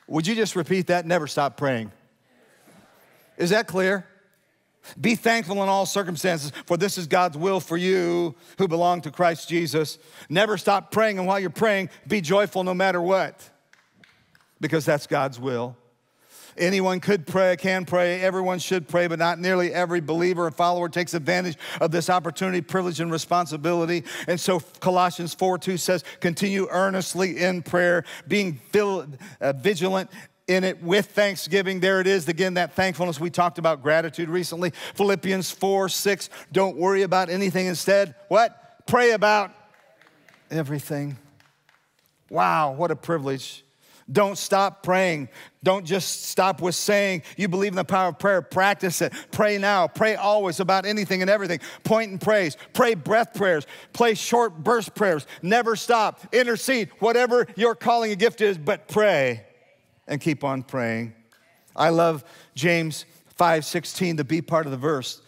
Would 0.07 0.27
you 0.27 0.35
just 0.35 0.55
repeat 0.55 0.87
that? 0.87 1.05
Never 1.05 1.25
stop 1.25 1.57
praying. 1.57 1.91
Is 3.37 3.51
that 3.51 3.67
clear? 3.67 4.05
Be 4.99 5.15
thankful 5.15 5.61
in 5.63 5.69
all 5.69 5.85
circumstances, 5.85 6.51
for 6.65 6.75
this 6.75 6.97
is 6.97 7.07
God's 7.07 7.37
will 7.37 7.59
for 7.59 7.77
you 7.77 8.35
who 8.57 8.67
belong 8.67 9.01
to 9.01 9.11
Christ 9.11 9.47
Jesus. 9.47 9.97
Never 10.27 10.57
stop 10.57 10.91
praying, 10.91 11.17
and 11.17 11.27
while 11.27 11.39
you're 11.39 11.49
praying, 11.49 11.89
be 12.07 12.19
joyful 12.19 12.63
no 12.63 12.73
matter 12.73 13.01
what, 13.01 13.49
because 14.61 14.85
that's 14.85 15.07
God's 15.07 15.39
will. 15.39 15.75
Anyone 16.57 16.99
could 16.99 17.25
pray, 17.25 17.55
can 17.55 17.85
pray, 17.85 18.21
everyone 18.21 18.59
should 18.59 18.87
pray, 18.87 19.07
but 19.07 19.19
not 19.19 19.39
nearly 19.39 19.73
every 19.73 20.01
believer 20.01 20.47
and 20.47 20.55
follower 20.55 20.89
takes 20.89 21.13
advantage 21.13 21.57
of 21.79 21.91
this 21.91 22.09
opportunity, 22.09 22.61
privilege, 22.61 22.99
and 22.99 23.11
responsibility. 23.11 24.03
And 24.27 24.39
so 24.39 24.59
Colossians 24.59 25.33
4 25.33 25.57
2 25.57 25.77
says, 25.77 26.03
continue 26.19 26.67
earnestly 26.69 27.37
in 27.37 27.63
prayer, 27.63 28.03
being 28.27 28.59
uh, 28.73 29.53
vigilant 29.53 30.09
in 30.47 30.65
it 30.65 30.83
with 30.83 31.07
thanksgiving. 31.07 31.79
There 31.79 32.01
it 32.01 32.07
is 32.07 32.27
again, 32.27 32.55
that 32.55 32.73
thankfulness. 32.73 33.19
We 33.19 33.29
talked 33.29 33.57
about 33.57 33.81
gratitude 33.81 34.27
recently. 34.27 34.71
Philippians 34.95 35.51
4 35.51 35.87
6, 35.87 36.29
don't 36.51 36.75
worry 36.75 37.03
about 37.03 37.29
anything. 37.29 37.67
Instead, 37.67 38.15
what? 38.27 38.85
Pray 38.87 39.11
about 39.11 39.53
everything. 40.49 41.17
Wow, 42.29 42.73
what 42.73 42.91
a 42.91 42.95
privilege 42.95 43.63
don't 44.11 44.37
stop 44.37 44.83
praying. 44.83 45.29
Don't 45.63 45.85
just 45.85 46.25
stop 46.25 46.61
with 46.61 46.75
saying 46.75 47.23
you 47.37 47.47
believe 47.47 47.71
in 47.71 47.75
the 47.75 47.83
power 47.85 48.09
of 48.09 48.19
prayer. 48.19 48.41
Practice 48.41 49.01
it. 49.01 49.13
Pray 49.31 49.57
now. 49.57 49.87
Pray 49.87 50.15
always 50.15 50.59
about 50.59 50.85
anything 50.85 51.21
and 51.21 51.29
everything. 51.29 51.59
Point 51.83 52.11
and 52.11 52.19
praise. 52.19 52.57
Pray 52.73 52.95
breath 52.95 53.33
prayers. 53.33 53.67
Play 53.93 54.15
short 54.15 54.63
burst 54.63 54.95
prayers. 54.95 55.27
Never 55.41 55.75
stop. 55.75 56.21
Intercede. 56.33 56.89
Whatever 56.99 57.47
your 57.55 57.75
calling 57.75 58.11
a 58.11 58.15
gift 58.15 58.41
is, 58.41 58.57
but 58.57 58.87
pray 58.87 59.45
and 60.07 60.19
keep 60.19 60.43
on 60.43 60.63
praying. 60.63 61.13
I 61.75 61.89
love 61.89 62.23
James 62.55 63.05
5:16, 63.37 64.17
the 64.17 64.23
B 64.23 64.41
part 64.41 64.65
of 64.65 64.71
the 64.71 64.77
verse. 64.77 65.21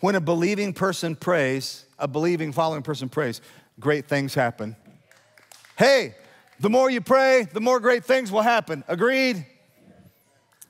When 0.00 0.14
a 0.14 0.20
believing 0.20 0.72
person 0.74 1.16
prays, 1.16 1.84
a 1.98 2.06
believing 2.06 2.52
following 2.52 2.82
person 2.82 3.08
prays, 3.08 3.40
great 3.80 4.06
things 4.06 4.34
happen. 4.34 4.76
Hey, 5.76 6.14
the 6.60 6.70
more 6.70 6.90
you 6.90 7.00
pray, 7.00 7.46
the 7.52 7.60
more 7.60 7.80
great 7.80 8.04
things 8.04 8.32
will 8.32 8.42
happen. 8.42 8.84
Agreed? 8.88 9.44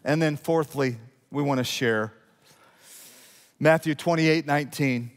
And 0.05 0.20
then, 0.20 0.37
fourthly, 0.37 0.96
we 1.31 1.42
want 1.42 1.59
to 1.59 1.64
share 1.64 2.12
Matthew 3.59 3.94
28 3.94 4.46
19. 4.46 5.11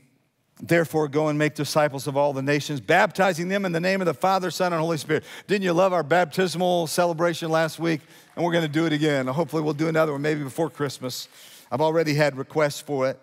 Therefore, 0.63 1.07
go 1.07 1.27
and 1.27 1.39
make 1.39 1.55
disciples 1.55 2.05
of 2.05 2.15
all 2.15 2.34
the 2.34 2.43
nations, 2.43 2.79
baptizing 2.79 3.47
them 3.47 3.65
in 3.65 3.71
the 3.71 3.79
name 3.79 3.99
of 3.99 4.05
the 4.05 4.13
Father, 4.13 4.51
Son, 4.51 4.73
and 4.73 4.79
Holy 4.79 4.97
Spirit. 4.97 5.23
Didn't 5.47 5.63
you 5.63 5.73
love 5.73 5.91
our 5.91 6.03
baptismal 6.03 6.86
celebration 6.86 7.49
last 7.49 7.79
week? 7.79 8.01
And 8.36 8.45
we're 8.45 8.51
going 8.51 8.65
to 8.65 8.71
do 8.71 8.86
it 8.86 8.93
again. 8.93 9.25
Hopefully, 9.27 9.63
we'll 9.63 9.73
do 9.73 9.88
another 9.88 10.12
one 10.12 10.21
maybe 10.21 10.43
before 10.43 10.69
Christmas. 10.69 11.27
I've 11.71 11.81
already 11.81 12.13
had 12.13 12.38
requests 12.38 12.79
for 12.79 13.10
it. 13.10 13.19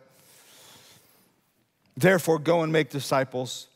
Therefore, 1.96 2.38
go 2.38 2.62
and 2.62 2.72
make 2.72 2.90
disciples. 2.90 3.68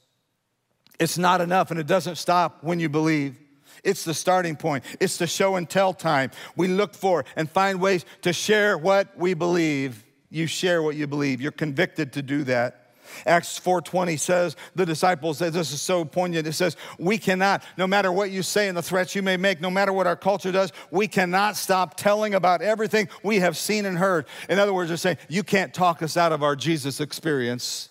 It's 0.98 1.18
not 1.18 1.40
enough, 1.40 1.70
and 1.70 1.78
it 1.78 1.86
doesn't 1.86 2.16
stop 2.16 2.64
when 2.64 2.80
you 2.80 2.88
believe. 2.88 3.36
It's 3.84 4.04
the 4.04 4.14
starting 4.14 4.56
point. 4.56 4.84
It's 5.00 5.16
the 5.16 5.26
show 5.26 5.56
and 5.56 5.68
tell 5.68 5.92
time. 5.92 6.30
We 6.56 6.68
look 6.68 6.94
for 6.94 7.24
and 7.34 7.50
find 7.50 7.80
ways 7.80 8.04
to 8.22 8.32
share 8.32 8.78
what 8.78 9.16
we 9.18 9.34
believe. 9.34 10.04
You 10.30 10.46
share 10.46 10.82
what 10.82 10.96
you 10.96 11.06
believe. 11.06 11.40
You're 11.40 11.52
convicted 11.52 12.12
to 12.14 12.22
do 12.22 12.44
that. 12.44 12.82
Acts 13.26 13.58
4:20 13.58 14.18
says 14.18 14.56
the 14.74 14.86
disciples 14.86 15.38
this 15.38 15.72
is 15.72 15.82
so 15.82 16.04
poignant 16.04 16.46
it 16.46 16.52
says 16.52 16.76
we 16.98 17.18
cannot 17.18 17.62
no 17.76 17.86
matter 17.86 18.10
what 18.10 18.30
you 18.30 18.42
say 18.42 18.68
and 18.68 18.76
the 18.76 18.82
threats 18.82 19.14
you 19.14 19.22
may 19.22 19.36
make 19.36 19.60
no 19.60 19.70
matter 19.70 19.92
what 19.92 20.06
our 20.06 20.16
culture 20.16 20.52
does 20.52 20.72
we 20.90 21.06
cannot 21.08 21.56
stop 21.56 21.96
telling 21.96 22.34
about 22.34 22.62
everything 22.62 23.08
we 23.22 23.40
have 23.40 23.56
seen 23.56 23.84
and 23.84 23.98
heard 23.98 24.24
in 24.48 24.58
other 24.58 24.72
words 24.72 24.88
they're 24.88 24.96
saying 24.96 25.18
you 25.28 25.42
can't 25.42 25.74
talk 25.74 26.02
us 26.02 26.16
out 26.16 26.32
of 26.32 26.42
our 26.42 26.56
Jesus 26.56 27.00
experience 27.00 27.90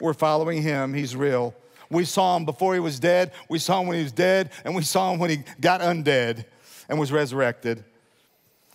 we're 0.00 0.14
following 0.14 0.62
him 0.62 0.94
he's 0.94 1.14
real 1.14 1.54
we 1.90 2.04
saw 2.04 2.36
him 2.36 2.44
before 2.44 2.74
he 2.74 2.80
was 2.80 2.98
dead 2.98 3.32
we 3.48 3.58
saw 3.58 3.80
him 3.80 3.86
when 3.86 3.96
he 3.96 4.02
was 4.02 4.12
dead 4.12 4.50
and 4.64 4.74
we 4.74 4.82
saw 4.82 5.12
him 5.12 5.18
when 5.18 5.30
he 5.30 5.38
got 5.60 5.80
undead 5.80 6.44
and 6.88 6.98
was 6.98 7.12
resurrected 7.12 7.84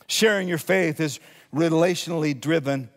sharing 0.08 0.48
your 0.48 0.58
faith 0.58 1.00
is 1.00 1.20
relationally 1.54 2.40
driven 2.40 2.90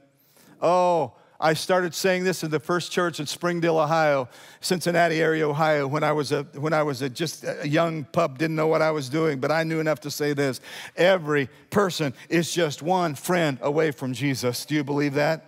oh 0.61 1.12
I 1.40 1.54
started 1.54 1.94
saying 1.94 2.24
this 2.24 2.42
in 2.42 2.50
the 2.50 2.59
first 2.59 2.90
church 2.90 3.20
in 3.20 3.26
Springdale, 3.26 3.78
Ohio, 3.78 4.28
Cincinnati 4.61 5.20
area, 5.20 5.48
Ohio, 5.48 5.87
when 5.87 6.02
I 6.02 6.11
was 6.11 6.33
a, 6.33 6.42
when 6.54 6.72
I 6.72 6.83
was 6.83 7.00
a, 7.00 7.09
just 7.09 7.44
a 7.44 7.68
young 7.68 8.04
pup, 8.04 8.38
didn't 8.38 8.57
know 8.57 8.66
what 8.66 8.83
I 8.83 8.90
was 8.90 9.09
doing, 9.09 9.38
but 9.38 9.52
I 9.52 9.62
knew 9.62 9.78
enough 9.78 10.00
to 10.00 10.11
say 10.11 10.33
this. 10.33 10.61
Every 10.96 11.48
person 11.70 12.12
is 12.28 12.52
just 12.52 12.83
one 12.83 13.14
friend 13.14 13.59
away 13.62 13.92
from 13.92 14.14
Jesus. 14.14 14.64
Do 14.64 14.74
you 14.74 14.83
believe 14.83 15.14
that? 15.14 15.48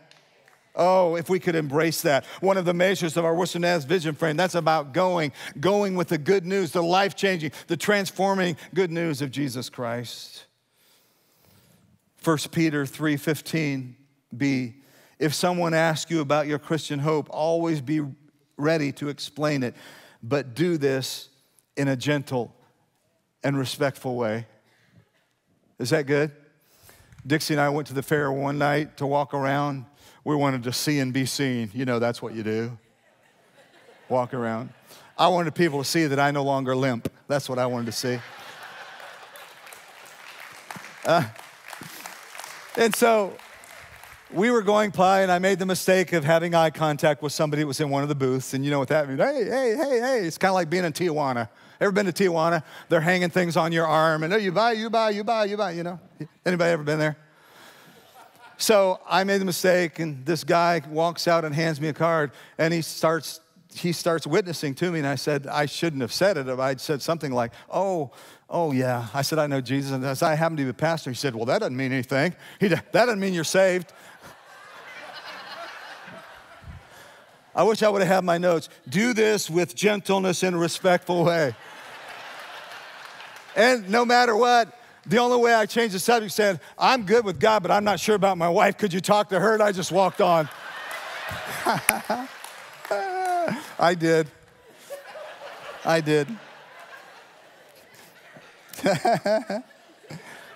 Oh, 0.76 1.16
if 1.16 1.28
we 1.28 1.40
could 1.40 1.56
embrace 1.56 2.02
that. 2.02 2.24
One 2.40 2.56
of 2.56 2.64
the 2.64 2.74
measures 2.74 3.16
of 3.16 3.24
our 3.24 3.34
Worcester 3.34 3.58
Naz 3.58 3.84
Vision 3.84 4.14
Frame, 4.14 4.36
that's 4.36 4.54
about 4.54 4.92
going, 4.92 5.32
going 5.58 5.96
with 5.96 6.08
the 6.08 6.18
good 6.18 6.46
news, 6.46 6.70
the 6.70 6.82
life 6.82 7.16
changing, 7.16 7.52
the 7.66 7.76
transforming 7.76 8.56
good 8.72 8.90
news 8.90 9.20
of 9.20 9.30
Jesus 9.30 9.68
Christ. 9.68 10.46
1 12.22 12.38
Peter 12.52 12.84
3:15b 12.84 14.80
if 15.20 15.34
someone 15.34 15.74
asks 15.74 16.10
you 16.10 16.22
about 16.22 16.46
your 16.46 16.58
Christian 16.58 16.98
hope, 16.98 17.28
always 17.30 17.82
be 17.82 18.00
ready 18.56 18.90
to 18.92 19.10
explain 19.10 19.62
it, 19.62 19.76
but 20.22 20.54
do 20.54 20.78
this 20.78 21.28
in 21.76 21.88
a 21.88 21.96
gentle 21.96 22.56
and 23.44 23.56
respectful 23.56 24.16
way. 24.16 24.46
Is 25.78 25.90
that 25.90 26.06
good? 26.06 26.32
Dixie 27.26 27.52
and 27.52 27.60
I 27.60 27.68
went 27.68 27.86
to 27.88 27.94
the 27.94 28.02
fair 28.02 28.32
one 28.32 28.56
night 28.56 28.96
to 28.96 29.06
walk 29.06 29.34
around. 29.34 29.84
We 30.24 30.36
wanted 30.36 30.62
to 30.64 30.72
see 30.72 30.98
and 30.98 31.12
be 31.12 31.26
seen. 31.26 31.70
You 31.72 31.84
know, 31.84 31.98
that's 31.98 32.20
what 32.20 32.34
you 32.34 32.42
do. 32.42 32.78
Walk 34.08 34.34
around. 34.34 34.70
I 35.16 35.28
wanted 35.28 35.54
people 35.54 35.78
to 35.82 35.84
see 35.84 36.06
that 36.06 36.18
I 36.18 36.30
no 36.30 36.42
longer 36.42 36.74
limp. 36.74 37.12
That's 37.28 37.48
what 37.48 37.58
I 37.58 37.66
wanted 37.66 37.86
to 37.86 37.92
see. 37.92 38.18
Uh, 41.04 41.24
and 42.76 42.94
so 42.94 43.36
we 44.32 44.50
were 44.50 44.62
going 44.62 44.90
by, 44.90 45.22
and 45.22 45.32
I 45.32 45.38
made 45.38 45.58
the 45.58 45.66
mistake 45.66 46.12
of 46.12 46.24
having 46.24 46.54
eye 46.54 46.70
contact 46.70 47.22
with 47.22 47.32
somebody 47.32 47.62
that 47.62 47.66
was 47.66 47.80
in 47.80 47.90
one 47.90 48.02
of 48.02 48.08
the 48.08 48.14
booths. 48.14 48.54
And 48.54 48.64
you 48.64 48.70
know 48.70 48.78
what 48.78 48.88
that 48.88 49.08
means? 49.08 49.20
Hey, 49.20 49.44
hey, 49.44 49.76
hey, 49.76 50.00
hey. 50.00 50.26
It's 50.26 50.38
kind 50.38 50.50
of 50.50 50.54
like 50.54 50.70
being 50.70 50.84
in 50.84 50.92
Tijuana. 50.92 51.48
Ever 51.80 51.92
been 51.92 52.06
to 52.06 52.12
Tijuana? 52.12 52.62
They're 52.88 53.00
hanging 53.00 53.30
things 53.30 53.56
on 53.56 53.72
your 53.72 53.86
arm, 53.86 54.22
and 54.22 54.32
oh, 54.32 54.36
you 54.36 54.52
buy, 54.52 54.72
you 54.72 54.90
buy, 54.90 55.10
you 55.10 55.24
buy, 55.24 55.46
you 55.46 55.56
buy, 55.56 55.70
you 55.72 55.82
know? 55.82 55.98
Anybody 56.44 56.70
ever 56.70 56.82
been 56.82 56.98
there? 56.98 57.16
So 58.60 59.00
I 59.08 59.24
made 59.24 59.40
the 59.40 59.46
mistake, 59.46 60.00
and 60.00 60.24
this 60.26 60.44
guy 60.44 60.82
walks 60.90 61.26
out 61.26 61.46
and 61.46 61.54
hands 61.54 61.80
me 61.80 61.88
a 61.88 61.94
card, 61.94 62.30
and 62.58 62.74
he 62.74 62.82
starts 62.82 63.40
he 63.72 63.92
starts 63.92 64.26
witnessing 64.26 64.74
to 64.74 64.90
me, 64.90 64.98
and 64.98 65.08
I 65.08 65.14
said, 65.14 65.46
I 65.46 65.64
shouldn't 65.64 66.02
have 66.02 66.12
said 66.12 66.36
it. 66.36 66.46
I'd 66.48 66.80
said 66.80 67.00
something 67.00 67.32
like, 67.32 67.52
Oh, 67.70 68.10
oh 68.50 68.72
yeah. 68.72 69.06
I 69.14 69.22
said, 69.22 69.38
I 69.38 69.46
know 69.46 69.60
Jesus, 69.60 69.92
and 69.92 70.04
as 70.04 70.22
I 70.22 70.34
happen 70.34 70.58
to 70.58 70.64
be 70.64 70.68
a 70.68 70.74
pastor. 70.74 71.08
He 71.10 71.16
said, 71.16 71.34
Well, 71.34 71.46
that 71.46 71.60
doesn't 71.60 71.76
mean 71.76 71.92
anything. 71.92 72.34
He, 72.58 72.68
that 72.68 72.92
doesn't 72.92 73.18
mean 73.18 73.32
you're 73.32 73.44
saved. 73.44 73.92
I 77.54 77.62
wish 77.62 77.82
I 77.82 77.88
would 77.88 78.02
have 78.02 78.08
had 78.08 78.24
my 78.24 78.36
notes. 78.36 78.68
Do 78.88 79.14
this 79.14 79.48
with 79.48 79.74
gentleness 79.74 80.42
and 80.42 80.60
respectful 80.60 81.24
way. 81.24 81.54
and 83.56 83.88
no 83.88 84.04
matter 84.04 84.36
what, 84.36 84.79
the 85.10 85.18
only 85.18 85.38
way 85.38 85.52
I 85.52 85.66
changed 85.66 85.94
the 85.94 85.98
subject 85.98 86.32
said, 86.32 86.60
I'm 86.78 87.04
good 87.04 87.24
with 87.24 87.40
God, 87.40 87.62
but 87.62 87.70
I'm 87.70 87.84
not 87.84 88.00
sure 88.00 88.14
about 88.14 88.38
my 88.38 88.48
wife. 88.48 88.78
Could 88.78 88.92
you 88.92 89.00
talk 89.00 89.28
to 89.30 89.40
her? 89.40 89.54
And 89.54 89.62
I 89.62 89.72
just 89.72 89.90
walked 89.92 90.20
on. 90.20 90.48
I 93.78 93.94
did. 93.98 94.28
I 95.84 96.00
did. 96.00 96.28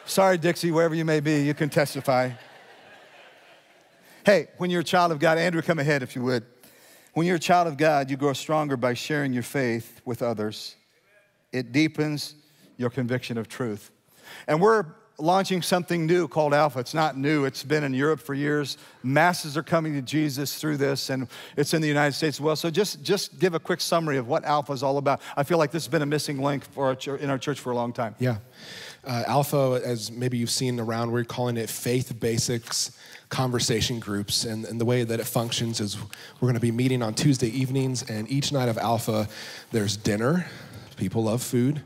Sorry, 0.06 0.38
Dixie, 0.38 0.70
wherever 0.70 0.94
you 0.94 1.04
may 1.04 1.20
be, 1.20 1.42
you 1.42 1.54
can 1.54 1.68
testify. 1.68 2.30
Hey, 4.24 4.48
when 4.58 4.70
you're 4.70 4.82
a 4.82 4.84
child 4.84 5.12
of 5.12 5.18
God, 5.18 5.38
Andrew, 5.38 5.62
come 5.62 5.78
ahead 5.78 6.02
if 6.02 6.14
you 6.14 6.22
would. 6.22 6.44
When 7.14 7.26
you're 7.26 7.36
a 7.36 7.40
child 7.40 7.68
of 7.68 7.76
God, 7.76 8.10
you 8.10 8.16
grow 8.16 8.32
stronger 8.32 8.76
by 8.76 8.94
sharing 8.94 9.32
your 9.32 9.42
faith 9.42 10.00
with 10.04 10.22
others. 10.22 10.76
It 11.52 11.72
deepens 11.72 12.34
your 12.76 12.90
conviction 12.90 13.38
of 13.38 13.48
truth. 13.48 13.90
And 14.46 14.60
we're 14.60 14.84
launching 15.16 15.62
something 15.62 16.06
new 16.06 16.26
called 16.26 16.52
Alpha. 16.52 16.80
It's 16.80 16.92
not 16.92 17.16
new, 17.16 17.44
it's 17.44 17.62
been 17.62 17.84
in 17.84 17.94
Europe 17.94 18.18
for 18.18 18.34
years. 18.34 18.76
Masses 19.04 19.56
are 19.56 19.62
coming 19.62 19.92
to 19.92 20.02
Jesus 20.02 20.56
through 20.56 20.76
this, 20.76 21.08
and 21.08 21.28
it's 21.56 21.72
in 21.72 21.80
the 21.80 21.86
United 21.86 22.14
States 22.14 22.38
as 22.38 22.40
well. 22.40 22.56
So 22.56 22.68
just, 22.68 23.00
just 23.04 23.38
give 23.38 23.54
a 23.54 23.60
quick 23.60 23.80
summary 23.80 24.16
of 24.16 24.26
what 24.26 24.44
Alpha 24.44 24.72
is 24.72 24.82
all 24.82 24.98
about. 24.98 25.20
I 25.36 25.44
feel 25.44 25.56
like 25.56 25.70
this 25.70 25.84
has 25.84 25.90
been 25.90 26.02
a 26.02 26.06
missing 26.06 26.42
link 26.42 26.64
for 26.64 26.86
our, 26.86 27.16
in 27.16 27.30
our 27.30 27.38
church 27.38 27.60
for 27.60 27.70
a 27.70 27.76
long 27.76 27.92
time. 27.92 28.16
Yeah. 28.18 28.38
Uh, 29.06 29.22
Alpha, 29.28 29.80
as 29.84 30.10
maybe 30.10 30.36
you've 30.36 30.50
seen 30.50 30.80
around, 30.80 31.12
we're 31.12 31.24
calling 31.24 31.58
it 31.58 31.70
Faith 31.70 32.18
Basics 32.18 32.98
conversation 33.28 34.00
groups. 34.00 34.44
And, 34.44 34.64
and 34.64 34.80
the 34.80 34.84
way 34.84 35.04
that 35.04 35.20
it 35.20 35.26
functions 35.26 35.80
is 35.80 35.96
we're 36.40 36.48
going 36.48 36.54
to 36.54 36.60
be 36.60 36.72
meeting 36.72 37.02
on 37.02 37.14
Tuesday 37.14 37.48
evenings, 37.48 38.02
and 38.10 38.28
each 38.28 38.50
night 38.50 38.68
of 38.68 38.78
Alpha, 38.78 39.28
there's 39.70 39.96
dinner. 39.96 40.46
People 40.96 41.24
love 41.24 41.40
food. 41.40 41.82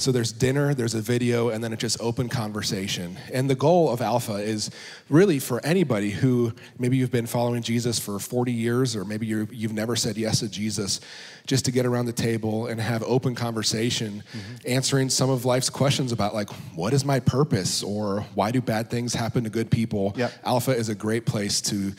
So 0.00 0.12
there's 0.12 0.32
dinner, 0.32 0.72
there's 0.72 0.94
a 0.94 1.00
video, 1.00 1.50
and 1.50 1.62
then 1.62 1.72
it's 1.74 1.80
just 1.80 2.00
open 2.00 2.30
conversation. 2.30 3.18
And 3.32 3.50
the 3.50 3.54
goal 3.54 3.90
of 3.90 4.00
Alpha 4.00 4.36
is 4.36 4.70
really 5.10 5.38
for 5.38 5.64
anybody 5.64 6.10
who 6.10 6.54
maybe 6.78 6.96
you've 6.96 7.10
been 7.10 7.26
following 7.26 7.62
Jesus 7.62 7.98
for 7.98 8.18
40 8.18 8.50
years, 8.50 8.96
or 8.96 9.04
maybe 9.04 9.26
you 9.26 9.46
have 9.46 9.72
never 9.74 9.96
said 9.96 10.16
yes 10.16 10.40
to 10.40 10.48
Jesus, 10.48 11.00
just 11.46 11.66
to 11.66 11.70
get 11.70 11.84
around 11.84 12.06
the 12.06 12.12
table 12.12 12.66
and 12.66 12.80
have 12.80 13.02
open 13.02 13.34
conversation, 13.34 14.22
mm-hmm. 14.32 14.54
answering 14.66 15.10
some 15.10 15.28
of 15.28 15.44
life's 15.44 15.68
questions 15.68 16.12
about 16.12 16.34
like, 16.34 16.48
what 16.74 16.94
is 16.94 17.04
my 17.04 17.20
purpose, 17.20 17.82
or 17.82 18.22
why 18.34 18.50
do 18.50 18.62
bad 18.62 18.88
things 18.88 19.12
happen 19.12 19.44
to 19.44 19.50
good 19.50 19.70
people? 19.70 20.14
Yep. 20.16 20.32
Alpha 20.44 20.72
is 20.72 20.88
a 20.88 20.94
great 20.94 21.26
place 21.26 21.60
to 21.62 21.92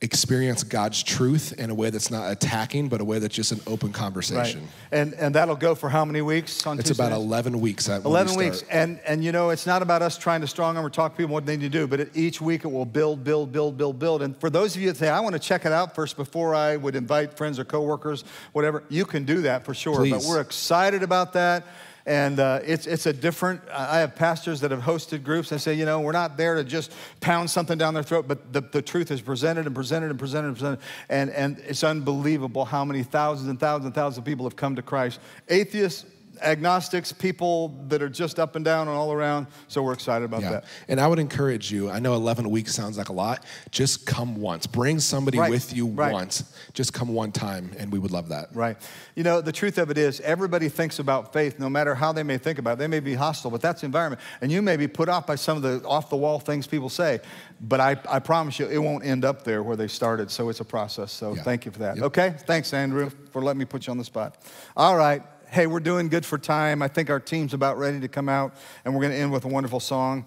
experience 0.00 0.62
God's 0.62 1.02
truth 1.02 1.58
in 1.58 1.70
a 1.70 1.74
way 1.74 1.90
that's 1.90 2.10
not 2.10 2.30
attacking, 2.30 2.88
but 2.88 3.00
a 3.00 3.04
way 3.04 3.18
that's 3.18 3.34
just 3.34 3.50
an 3.50 3.60
open 3.66 3.92
conversation. 3.92 4.60
Right. 4.60 4.70
And 4.92 5.14
and 5.14 5.34
that'll 5.34 5.56
go 5.56 5.74
for 5.74 5.88
how 5.88 6.04
many 6.04 6.22
weeks 6.22 6.66
on 6.66 6.78
It's 6.78 6.90
about 6.90 7.10
11 7.10 7.60
weeks. 7.60 7.88
Eleven 7.88 8.36
we 8.36 8.44
weeks. 8.46 8.62
And 8.70 9.00
and 9.04 9.24
you 9.24 9.32
know, 9.32 9.50
it's 9.50 9.66
not 9.66 9.82
about 9.82 10.02
us 10.02 10.16
trying 10.16 10.40
to 10.42 10.46
strong 10.46 10.76
arm 10.76 10.86
or 10.86 10.90
talk 10.90 11.12
to 11.12 11.16
people 11.16 11.34
what 11.34 11.46
they 11.46 11.56
need 11.56 11.72
to 11.72 11.78
do, 11.78 11.86
but 11.86 12.00
it, 12.00 12.10
each 12.14 12.40
week 12.40 12.64
it 12.64 12.68
will 12.68 12.84
build, 12.84 13.24
build, 13.24 13.50
build, 13.50 13.76
build, 13.76 13.98
build. 13.98 14.22
And 14.22 14.36
for 14.36 14.50
those 14.50 14.76
of 14.76 14.82
you 14.82 14.88
that 14.88 14.96
say, 14.96 15.08
I 15.08 15.20
want 15.20 15.32
to 15.32 15.40
check 15.40 15.66
it 15.66 15.72
out 15.72 15.94
first 15.94 16.16
before 16.16 16.54
I 16.54 16.76
would 16.76 16.94
invite 16.94 17.36
friends 17.36 17.58
or 17.58 17.64
coworkers, 17.64 18.22
whatever, 18.52 18.84
you 18.88 19.04
can 19.04 19.24
do 19.24 19.42
that 19.42 19.64
for 19.64 19.74
sure. 19.74 19.96
Please. 19.96 20.12
But 20.12 20.24
we're 20.24 20.40
excited 20.40 21.02
about 21.02 21.32
that. 21.32 21.66
And 22.08 22.40
uh, 22.40 22.60
it's, 22.64 22.86
it's 22.86 23.04
a 23.04 23.12
different, 23.12 23.60
I 23.70 23.98
have 23.98 24.16
pastors 24.16 24.60
that 24.60 24.70
have 24.70 24.80
hosted 24.80 25.22
groups 25.22 25.52
and 25.52 25.60
say, 25.60 25.74
you 25.74 25.84
know, 25.84 26.00
we're 26.00 26.12
not 26.12 26.38
there 26.38 26.54
to 26.54 26.64
just 26.64 26.90
pound 27.20 27.50
something 27.50 27.76
down 27.76 27.92
their 27.92 28.02
throat, 28.02 28.26
but 28.26 28.50
the, 28.50 28.62
the 28.62 28.80
truth 28.80 29.10
is 29.10 29.20
presented 29.20 29.66
and 29.66 29.74
presented 29.74 30.08
and 30.08 30.18
presented 30.18 30.48
and 30.48 30.56
presented. 30.56 30.80
And, 31.10 31.28
and 31.28 31.58
it's 31.58 31.84
unbelievable 31.84 32.64
how 32.64 32.82
many 32.82 33.02
thousands 33.02 33.50
and 33.50 33.60
thousands 33.60 33.84
and 33.84 33.94
thousands 33.94 34.16
of 34.16 34.24
people 34.24 34.46
have 34.46 34.56
come 34.56 34.74
to 34.76 34.80
Christ. 34.80 35.20
Atheists, 35.50 36.06
agnostics, 36.42 37.12
people 37.12 37.68
that 37.88 38.02
are 38.02 38.08
just 38.08 38.38
up 38.38 38.56
and 38.56 38.64
down 38.64 38.88
and 38.88 38.96
all 38.96 39.12
around. 39.12 39.46
So 39.68 39.82
we're 39.82 39.92
excited 39.92 40.24
about 40.24 40.42
Yeah. 40.42 40.50
that. 40.50 40.64
And 40.88 41.00
I 41.00 41.06
would 41.06 41.18
encourage 41.18 41.70
you, 41.70 41.90
I 41.90 41.98
know 41.98 42.14
11 42.14 42.50
weeks 42.50 42.74
sounds 42.74 42.98
like 42.98 43.08
a 43.08 43.12
lot, 43.12 43.44
just 43.70 44.06
come 44.06 44.36
once. 44.36 44.66
Bring 44.66 45.00
somebody 45.00 45.38
Right, 45.38 45.50
with 45.50 45.74
you 45.74 45.86
right. 45.88 46.12
once. 46.12 46.44
Just 46.72 46.92
come 46.92 47.08
one 47.08 47.32
time, 47.32 47.72
and 47.78 47.90
we 47.92 47.98
would 47.98 48.10
love 48.10 48.28
that. 48.28 48.48
Right. 48.54 48.76
You 49.14 49.22
know, 49.24 49.40
the 49.40 49.52
truth 49.52 49.78
of 49.78 49.90
it 49.90 49.98
is, 49.98 50.20
everybody 50.20 50.68
thinks 50.68 50.98
about 50.98 51.32
faith, 51.32 51.58
no 51.58 51.68
matter 51.68 51.94
how 51.94 52.12
they 52.12 52.22
may 52.22 52.38
think 52.38 52.58
about 52.58 52.72
it. 52.74 52.78
They 52.78 52.86
may 52.86 53.00
be 53.00 53.14
hostile, 53.14 53.50
but 53.50 53.60
that's 53.60 53.80
the 53.80 53.86
environment. 53.86 54.20
And 54.40 54.50
you 54.52 54.62
may 54.62 54.76
be 54.76 54.86
put 54.88 55.08
off 55.08 55.26
by 55.26 55.34
some 55.34 55.56
of 55.56 55.62
the 55.62 55.86
off 55.86 56.10
the 56.10 56.16
wall 56.16 56.38
things 56.40 56.66
people 56.66 56.88
say. 56.88 57.20
But 57.60 57.80
I, 57.80 57.96
I 58.08 58.20
promise 58.20 58.58
you, 58.60 58.66
it 58.68 58.78
won't 58.78 59.04
end 59.04 59.24
up 59.24 59.42
there 59.42 59.62
where 59.64 59.76
they 59.76 59.88
started. 59.88 60.30
So 60.30 60.48
it's 60.48 60.60
a 60.60 60.64
process. 60.64 61.10
So 61.12 61.34
Yeah. 61.34 61.42
thank 61.42 61.64
you 61.64 61.72
for 61.72 61.80
that. 61.80 61.96
Yep. 61.96 62.04
Okay? 62.04 62.34
Thanks, 62.46 62.72
Andrew, 62.72 63.10
for 63.32 63.42
letting 63.42 63.58
me 63.58 63.64
put 63.64 63.86
you 63.86 63.90
on 63.90 63.98
the 63.98 64.04
spot. 64.04 64.36
All 64.76 64.96
right. 64.96 65.22
Hey, 65.50 65.66
we're 65.66 65.80
doing 65.80 66.08
good 66.10 66.26
for 66.26 66.36
time. 66.36 66.82
I 66.82 66.88
think 66.88 67.08
our 67.08 67.20
team's 67.20 67.54
about 67.54 67.78
ready 67.78 68.00
to 68.00 68.08
come 68.08 68.28
out, 68.28 68.54
and 68.84 68.94
we're 68.94 69.00
going 69.00 69.12
to 69.12 69.18
end 69.18 69.32
with 69.32 69.46
a 69.46 69.48
wonderful 69.48 69.80
song. 69.80 70.26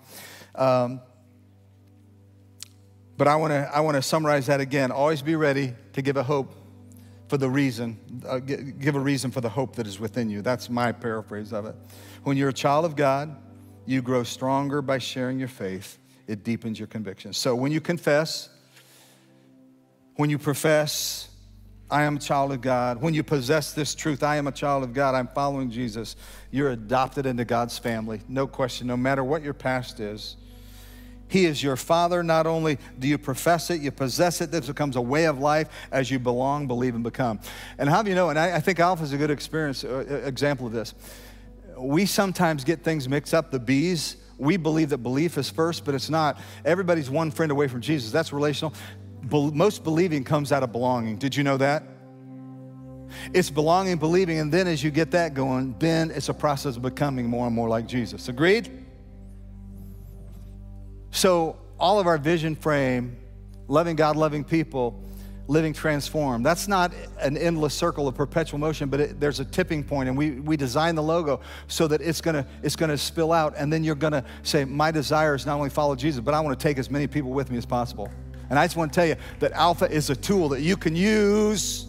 Um, 0.56 1.00
but 3.18 3.28
I 3.28 3.36
want 3.36 3.52
to 3.52 3.70
I 3.72 3.82
want 3.82 3.98
to 3.98 4.02
summarize 4.02 4.48
that 4.48 4.60
again. 4.60 4.92
Always 4.92 5.22
be 5.22 5.36
ready 5.36 5.76
to 5.94 6.02
give 6.02 6.18
a 6.18 6.24
hope 6.24 6.56
for 7.28 7.38
the 7.38 7.48
reason, 7.48 8.00
uh, 8.28 8.40
gi- 8.40 8.74
give 8.80 8.96
a 8.96 9.00
reason 9.00 9.30
for 9.30 9.42
the 9.42 9.50
hope 9.50 9.76
that 9.76 9.86
is 9.86 10.00
within 10.00 10.28
you. 10.30 10.42
That's 10.42 10.72
my 10.72 10.92
paraphrase 10.92 11.54
of 11.54 11.68
it. 11.68 11.76
When 12.24 12.36
you're 12.36 12.50
a 12.50 12.54
child 12.54 12.84
of 12.84 12.96
God, 12.96 13.36
you 13.86 14.02
grow 14.02 14.24
stronger 14.24 14.82
by 14.82 14.98
sharing 14.98 15.38
your 15.38 15.48
faith. 15.48 16.00
It 16.28 16.44
deepens 16.44 16.80
your 16.80 16.88
conviction. 16.88 17.32
So 17.34 17.56
when 17.56 17.72
you 17.72 17.80
confess, 17.80 18.50
when 20.16 20.32
you 20.32 20.40
profess, 20.40 21.30
I 21.92 22.04
am 22.04 22.16
a 22.16 22.20
child 22.20 22.54
of 22.54 22.62
God, 22.62 23.02
when 23.02 23.14
you 23.14 23.22
possess 23.22 23.74
this 23.74 23.94
truth, 23.94 24.24
I 24.24 24.38
am 24.38 24.48
a 24.48 24.52
child 24.52 24.84
of 24.84 24.94
God, 24.94 25.14
I'm 25.14 25.28
following 25.28 25.70
Jesus, 25.70 26.16
you're 26.50 26.72
adopted 26.72 27.26
into 27.26 27.44
God's 27.44 27.78
family. 27.78 28.22
No 28.30 28.48
question, 28.48 28.88
no 28.88 28.96
matter 28.96 29.24
what 29.24 29.44
your 29.44 29.54
past 29.54 30.00
is. 30.00 30.38
He 31.28 31.46
is 31.46 31.64
your 31.64 31.78
father. 31.78 32.24
Not 32.24 32.46
only 32.46 32.78
do 33.00 33.08
you 33.08 33.18
profess 33.18 33.70
it, 33.70 33.80
you 33.80 33.90
possess 33.92 34.42
it. 34.42 34.52
This 34.52 34.68
becomes 34.68 34.98
a 34.98 35.02
way 35.02 35.26
of 35.28 35.40
life 35.40 35.70
as 35.90 36.12
you 36.12 36.20
belong, 36.20 36.68
believe, 36.68 36.94
and 36.94 37.06
become. 37.06 37.40
And 37.78 37.90
how 37.90 38.04
do 38.04 38.10
you 38.10 38.16
know? 38.16 38.30
And 38.30 38.38
I, 38.38 38.58
I 38.58 38.60
think 38.60 38.82
Alpha 38.82 39.02
is 39.04 39.14
a 39.14 39.18
good 39.18 39.32
experience, 39.32 39.86
uh, 39.86 40.06
uh, 40.10 40.14
example 40.28 40.68
of 40.68 40.74
this. 40.74 40.94
We 41.78 42.06
sometimes 42.06 42.66
get 42.66 42.84
things 42.84 43.08
mixed 43.08 43.34
up, 43.34 43.50
the 43.50 43.60
B's. 43.60 44.18
We 44.38 44.58
believe 44.58 44.90
that 44.90 44.98
belief 44.98 45.38
is 45.38 45.50
first, 45.50 45.86
but 45.86 45.96
it's 45.96 46.10
not. 46.10 46.38
Everybody's 46.66 47.10
one 47.10 47.32
friend 47.32 47.50
away 47.50 47.70
from 47.70 47.80
Jesus. 47.80 48.12
That's 48.12 48.34
relational. 48.34 48.74
Most 49.30 49.84
believing 49.84 50.24
comes 50.24 50.52
out 50.52 50.64
of 50.64 50.72
belonging. 50.72 51.18
Did 51.18 51.36
you 51.36 51.44
know 51.44 51.58
that? 51.58 51.84
It's 53.34 53.50
belonging, 53.50 53.98
believing, 53.98 54.40
and 54.40 54.52
then 54.52 54.68
as 54.68 54.84
you 54.84 54.92
get 54.92 55.12
that 55.12 55.34
going, 55.34 55.76
then 55.80 56.12
it's 56.12 56.30
a 56.30 56.34
process 56.34 56.76
of 56.76 56.82
becoming 56.82 57.28
more 57.28 57.46
and 57.46 57.56
more 57.56 57.70
like 57.70 57.88
Jesus. 57.88 58.30
Agreed? 58.30 58.86
So, 61.12 61.58
all 61.80 62.00
of 62.00 62.08
our 62.08 62.18
vision 62.18 62.56
frame, 62.56 63.18
loving 63.68 63.96
God, 63.96 64.16
loving 64.16 64.44
people, 64.44 65.04
living 65.48 65.74
transformed, 65.74 66.46
that's 66.46 66.68
not 66.68 66.94
an 67.20 67.36
endless 67.36 67.74
circle 67.74 68.08
of 68.08 68.16
perpetual 68.16 68.60
motion, 68.60 68.88
but 68.88 69.00
it, 69.00 69.20
there's 69.20 69.40
a 69.40 69.46
tipping 69.46 69.84
point, 69.84 70.08
and 70.08 70.18
we, 70.18 70.32
we 70.32 70.56
design 70.56 70.96
the 70.96 71.04
logo 71.04 71.42
so 71.68 71.88
that 71.88 72.02
it's 72.02 72.22
gonna, 72.22 72.48
it's 72.64 72.76
gonna 72.76 72.98
spill 72.98 73.34
out, 73.34 73.54
and 73.58 73.74
then 73.74 73.84
you're 73.84 73.96
gonna 73.96 74.24
say, 74.44 74.64
My 74.64 74.92
desire 74.92 75.36
is 75.36 75.46
not 75.46 75.58
only 75.58 75.70
follow 75.70 75.96
Jesus, 75.96 76.22
but 76.22 76.34
I 76.34 76.40
wanna 76.40 76.56
take 76.56 76.78
as 76.78 76.90
many 76.90 77.08
people 77.08 77.32
with 77.32 77.52
me 77.52 77.58
as 77.58 77.66
possible. 77.66 78.10
And 78.52 78.60
I 78.60 78.66
just 78.66 78.76
wanna 78.76 78.92
tell 78.92 79.06
you 79.06 79.16
that 79.40 79.54
Alpha 79.54 79.90
is 79.90 80.10
a 80.10 80.16
tool 80.16 80.50
that 80.50 80.60
you 80.60 80.76
can 80.76 80.94
use, 80.94 81.86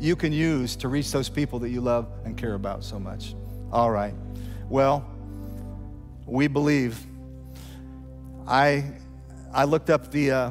you 0.00 0.16
can 0.16 0.32
use 0.32 0.74
to 0.74 0.88
reach 0.88 1.12
those 1.12 1.28
people 1.28 1.60
that 1.60 1.70
you 1.70 1.80
love 1.80 2.08
and 2.24 2.36
care 2.36 2.54
about 2.54 2.82
so 2.82 2.98
much. 2.98 3.36
All 3.70 3.88
right. 3.88 4.14
Well, 4.68 5.08
we 6.26 6.48
believe 6.48 6.98
I, 8.48 8.84
I 9.52 9.62
looked 9.62 9.90
up 9.90 10.10
the, 10.10 10.32
uh, 10.32 10.50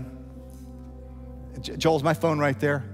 Joel's 1.59 2.01
my 2.01 2.13
phone 2.13 2.39
right 2.39 2.57
there. 2.57 2.85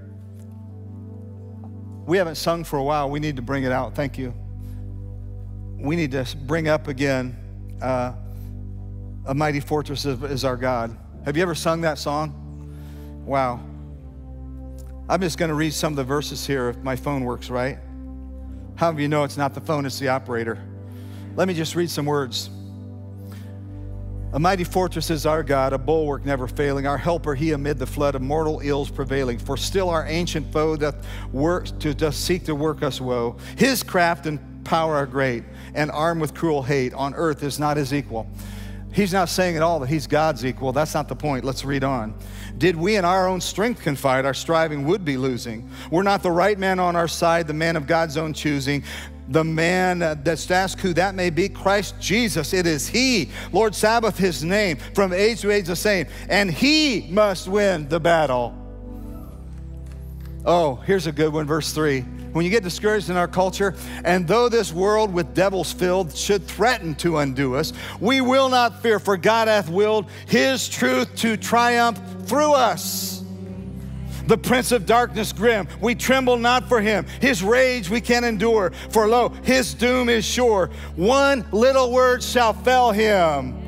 We 2.06 2.18
haven't 2.18 2.34
sung 2.34 2.64
for 2.64 2.76
a 2.76 2.82
while. 2.82 3.08
We 3.08 3.20
need 3.20 3.36
to 3.36 3.42
bring 3.42 3.62
it 3.62 3.70
out. 3.70 3.94
Thank 3.94 4.18
you. 4.18 4.34
We 5.78 5.94
need 5.94 6.10
to 6.10 6.26
bring 6.42 6.66
up 6.66 6.88
again 6.88 7.36
uh, 7.80 8.14
A 9.26 9.34
Mighty 9.34 9.60
Fortress 9.60 10.04
is, 10.04 10.20
is 10.24 10.44
Our 10.44 10.56
God. 10.56 10.98
Have 11.24 11.36
you 11.36 11.42
ever 11.42 11.54
sung 11.54 11.82
that 11.82 11.98
song? 11.98 12.34
Wow. 13.26 13.60
I'm 15.08 15.20
just 15.20 15.36
going 15.36 15.50
to 15.50 15.54
read 15.54 15.74
some 15.74 15.92
of 15.92 15.96
the 15.96 16.04
verses 16.04 16.46
here 16.46 16.70
if 16.70 16.78
my 16.78 16.96
phone 16.96 17.24
works 17.24 17.50
right. 17.50 17.78
How 18.76 18.90
do 18.92 19.02
you 19.02 19.08
know 19.08 19.24
it's 19.24 19.36
not 19.36 19.52
the 19.52 19.60
phone, 19.60 19.84
it's 19.84 19.98
the 19.98 20.08
operator? 20.08 20.58
Let 21.36 21.46
me 21.46 21.52
just 21.52 21.76
read 21.76 21.90
some 21.90 22.06
words. 22.06 22.48
A 24.32 24.38
mighty 24.38 24.64
fortress 24.64 25.10
is 25.10 25.26
our 25.26 25.42
God, 25.42 25.74
a 25.74 25.78
bulwark 25.78 26.24
never 26.24 26.46
failing, 26.46 26.86
our 26.86 26.96
helper, 26.96 27.34
he 27.34 27.52
amid 27.52 27.78
the 27.78 27.86
flood 27.86 28.14
of 28.14 28.22
mortal 28.22 28.60
ills 28.62 28.90
prevailing. 28.90 29.38
For 29.38 29.56
still 29.56 29.90
our 29.90 30.06
ancient 30.06 30.50
foe 30.52 30.76
doth 30.76 31.04
work 31.32 31.78
to 31.80 31.92
doth 31.92 32.14
seek 32.14 32.44
to 32.44 32.54
work 32.54 32.82
us 32.82 33.00
woe. 33.00 33.36
His 33.56 33.82
craft 33.82 34.26
and 34.26 34.64
power 34.64 34.94
are 34.94 35.06
great, 35.06 35.44
and 35.74 35.90
armed 35.90 36.20
with 36.20 36.32
cruel 36.32 36.62
hate, 36.62 36.94
on 36.94 37.12
earth 37.14 37.42
is 37.42 37.58
not 37.58 37.76
his 37.76 37.92
equal. 37.92 38.26
He's 38.92 39.12
not 39.12 39.28
saying 39.28 39.56
at 39.56 39.62
all 39.62 39.78
that 39.80 39.88
he's 39.88 40.06
God's 40.06 40.44
equal. 40.44 40.72
That's 40.72 40.94
not 40.94 41.08
the 41.08 41.14
point. 41.14 41.44
Let's 41.44 41.64
read 41.64 41.84
on. 41.84 42.14
Did 42.58 42.74
we 42.74 42.96
in 42.96 43.04
our 43.04 43.28
own 43.28 43.40
strength 43.40 43.82
confide, 43.82 44.24
our 44.24 44.34
striving 44.34 44.84
would 44.86 45.04
be 45.04 45.16
losing. 45.16 45.70
We're 45.90 46.02
not 46.02 46.22
the 46.22 46.32
right 46.32 46.58
man 46.58 46.80
on 46.80 46.96
our 46.96 47.08
side, 47.08 47.46
the 47.46 47.54
man 47.54 47.76
of 47.76 47.86
God's 47.86 48.16
own 48.16 48.32
choosing. 48.32 48.82
The 49.28 49.44
man 49.44 50.00
that's 50.00 50.50
asked 50.50 50.80
who 50.80 50.92
that 50.94 51.14
may 51.14 51.30
be, 51.30 51.48
Christ 51.48 51.94
Jesus. 52.00 52.52
It 52.52 52.66
is 52.66 52.88
He, 52.88 53.30
Lord 53.52 53.76
Sabaoth, 53.76 54.18
His 54.18 54.42
name, 54.42 54.76
from 54.94 55.12
age 55.12 55.40
to 55.42 55.52
age 55.52 55.66
the 55.66 55.76
same. 55.76 56.06
And 56.28 56.50
He 56.50 57.06
must 57.10 57.46
win 57.46 57.88
the 57.88 58.00
battle. 58.00 58.56
Oh, 60.44 60.76
here's 60.86 61.06
a 61.06 61.12
good 61.12 61.32
one, 61.32 61.46
verse 61.46 61.72
3. 61.72 62.04
When 62.32 62.44
you 62.44 62.50
get 62.50 62.62
discouraged 62.62 63.10
in 63.10 63.16
our 63.16 63.28
culture, 63.28 63.74
and 64.04 64.26
though 64.26 64.48
this 64.48 64.72
world 64.72 65.12
with 65.12 65.34
devils 65.34 65.72
filled 65.72 66.16
should 66.16 66.44
threaten 66.44 66.94
to 66.96 67.18
undo 67.18 67.56
us, 67.56 67.72
we 68.00 68.20
will 68.20 68.48
not 68.48 68.82
fear, 68.82 69.00
for 69.00 69.16
God 69.16 69.48
hath 69.48 69.68
willed 69.68 70.06
his 70.26 70.68
truth 70.68 71.14
to 71.16 71.36
triumph 71.36 72.00
through 72.26 72.52
us. 72.52 73.24
The 74.26 74.38
prince 74.38 74.70
of 74.70 74.86
darkness 74.86 75.32
grim, 75.32 75.66
we 75.80 75.96
tremble 75.96 76.36
not 76.36 76.68
for 76.68 76.80
him. 76.80 77.04
His 77.20 77.42
rage 77.42 77.90
we 77.90 78.00
can 78.00 78.22
endure, 78.22 78.70
for 78.90 79.08
lo, 79.08 79.30
his 79.42 79.74
doom 79.74 80.08
is 80.08 80.24
sure. 80.24 80.70
One 80.94 81.44
little 81.50 81.90
word 81.90 82.22
shall 82.22 82.52
fell 82.52 82.92
him 82.92 83.59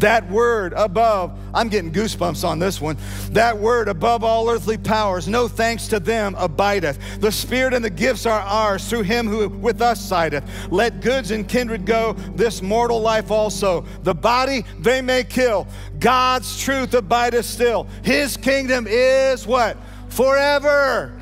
that 0.00 0.28
word 0.30 0.72
above, 0.74 1.38
I'm 1.54 1.68
getting 1.68 1.92
goosebumps 1.92 2.46
on 2.46 2.58
this 2.58 2.80
one. 2.80 2.96
That 3.30 3.56
word 3.56 3.88
above 3.88 4.24
all 4.24 4.50
earthly 4.50 4.78
powers, 4.78 5.28
no 5.28 5.48
thanks 5.48 5.88
to 5.88 6.00
them, 6.00 6.34
abideth. 6.38 7.20
The 7.20 7.32
Spirit 7.32 7.74
and 7.74 7.84
the 7.84 7.90
gifts 7.90 8.26
are 8.26 8.40
ours 8.40 8.88
through 8.88 9.02
him 9.02 9.26
who 9.26 9.48
with 9.48 9.80
us 9.80 10.00
sideth. 10.00 10.44
Let 10.70 11.00
goods 11.00 11.30
and 11.30 11.48
kindred 11.48 11.86
go, 11.86 12.14
this 12.34 12.62
mortal 12.62 13.00
life 13.00 13.30
also. 13.30 13.84
The 14.02 14.14
body 14.14 14.64
they 14.78 15.00
may 15.00 15.24
kill, 15.24 15.66
God's 15.98 16.60
truth 16.60 16.94
abideth 16.94 17.46
still. 17.46 17.86
His 18.02 18.36
kingdom 18.36 18.86
is 18.88 19.46
what? 19.46 19.76
Forever. 20.08 21.16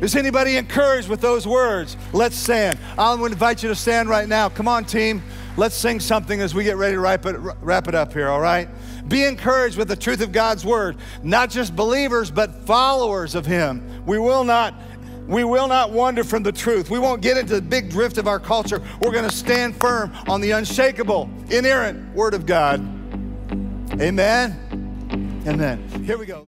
Is 0.00 0.16
anybody 0.16 0.56
encouraged 0.56 1.08
with 1.08 1.20
those 1.20 1.46
words? 1.46 1.96
Let's 2.12 2.34
stand. 2.34 2.76
I'll 2.98 3.24
invite 3.24 3.62
you 3.62 3.68
to 3.68 3.74
stand 3.76 4.08
right 4.08 4.28
now. 4.28 4.48
Come 4.48 4.66
on, 4.66 4.84
team. 4.84 5.22
Let's 5.56 5.74
sing 5.74 6.00
something 6.00 6.40
as 6.40 6.54
we 6.54 6.64
get 6.64 6.76
ready 6.76 6.94
to 6.94 7.00
wrap 7.00 7.26
it, 7.26 7.36
wrap 7.38 7.86
it 7.88 7.94
up 7.94 8.12
here, 8.12 8.28
all 8.28 8.40
right? 8.40 8.68
Be 9.08 9.24
encouraged 9.24 9.76
with 9.76 9.88
the 9.88 9.96
truth 9.96 10.22
of 10.22 10.32
God's 10.32 10.64
word, 10.64 10.96
not 11.22 11.50
just 11.50 11.76
believers, 11.76 12.30
but 12.30 12.54
followers 12.64 13.34
of 13.34 13.44
Him. 13.44 14.04
We 14.06 14.18
will 14.18 14.44
not. 14.44 14.74
We 15.28 15.44
will 15.44 15.68
not 15.68 15.92
wander 15.92 16.24
from 16.24 16.42
the 16.42 16.50
truth. 16.50 16.90
We 16.90 16.98
won't 16.98 17.22
get 17.22 17.36
into 17.36 17.54
the 17.54 17.62
big 17.62 17.90
drift 17.90 18.18
of 18.18 18.26
our 18.26 18.40
culture. 18.40 18.82
We're 19.00 19.12
going 19.12 19.28
to 19.28 19.34
stand 19.34 19.76
firm 19.76 20.12
on 20.26 20.40
the 20.40 20.50
unshakable, 20.50 21.30
inerrant 21.48 22.12
Word 22.14 22.34
of 22.34 22.44
God. 22.44 22.80
Amen. 24.00 25.42
Amen. 25.46 25.88
Here 26.04 26.18
we 26.18 26.26
go. 26.26 26.51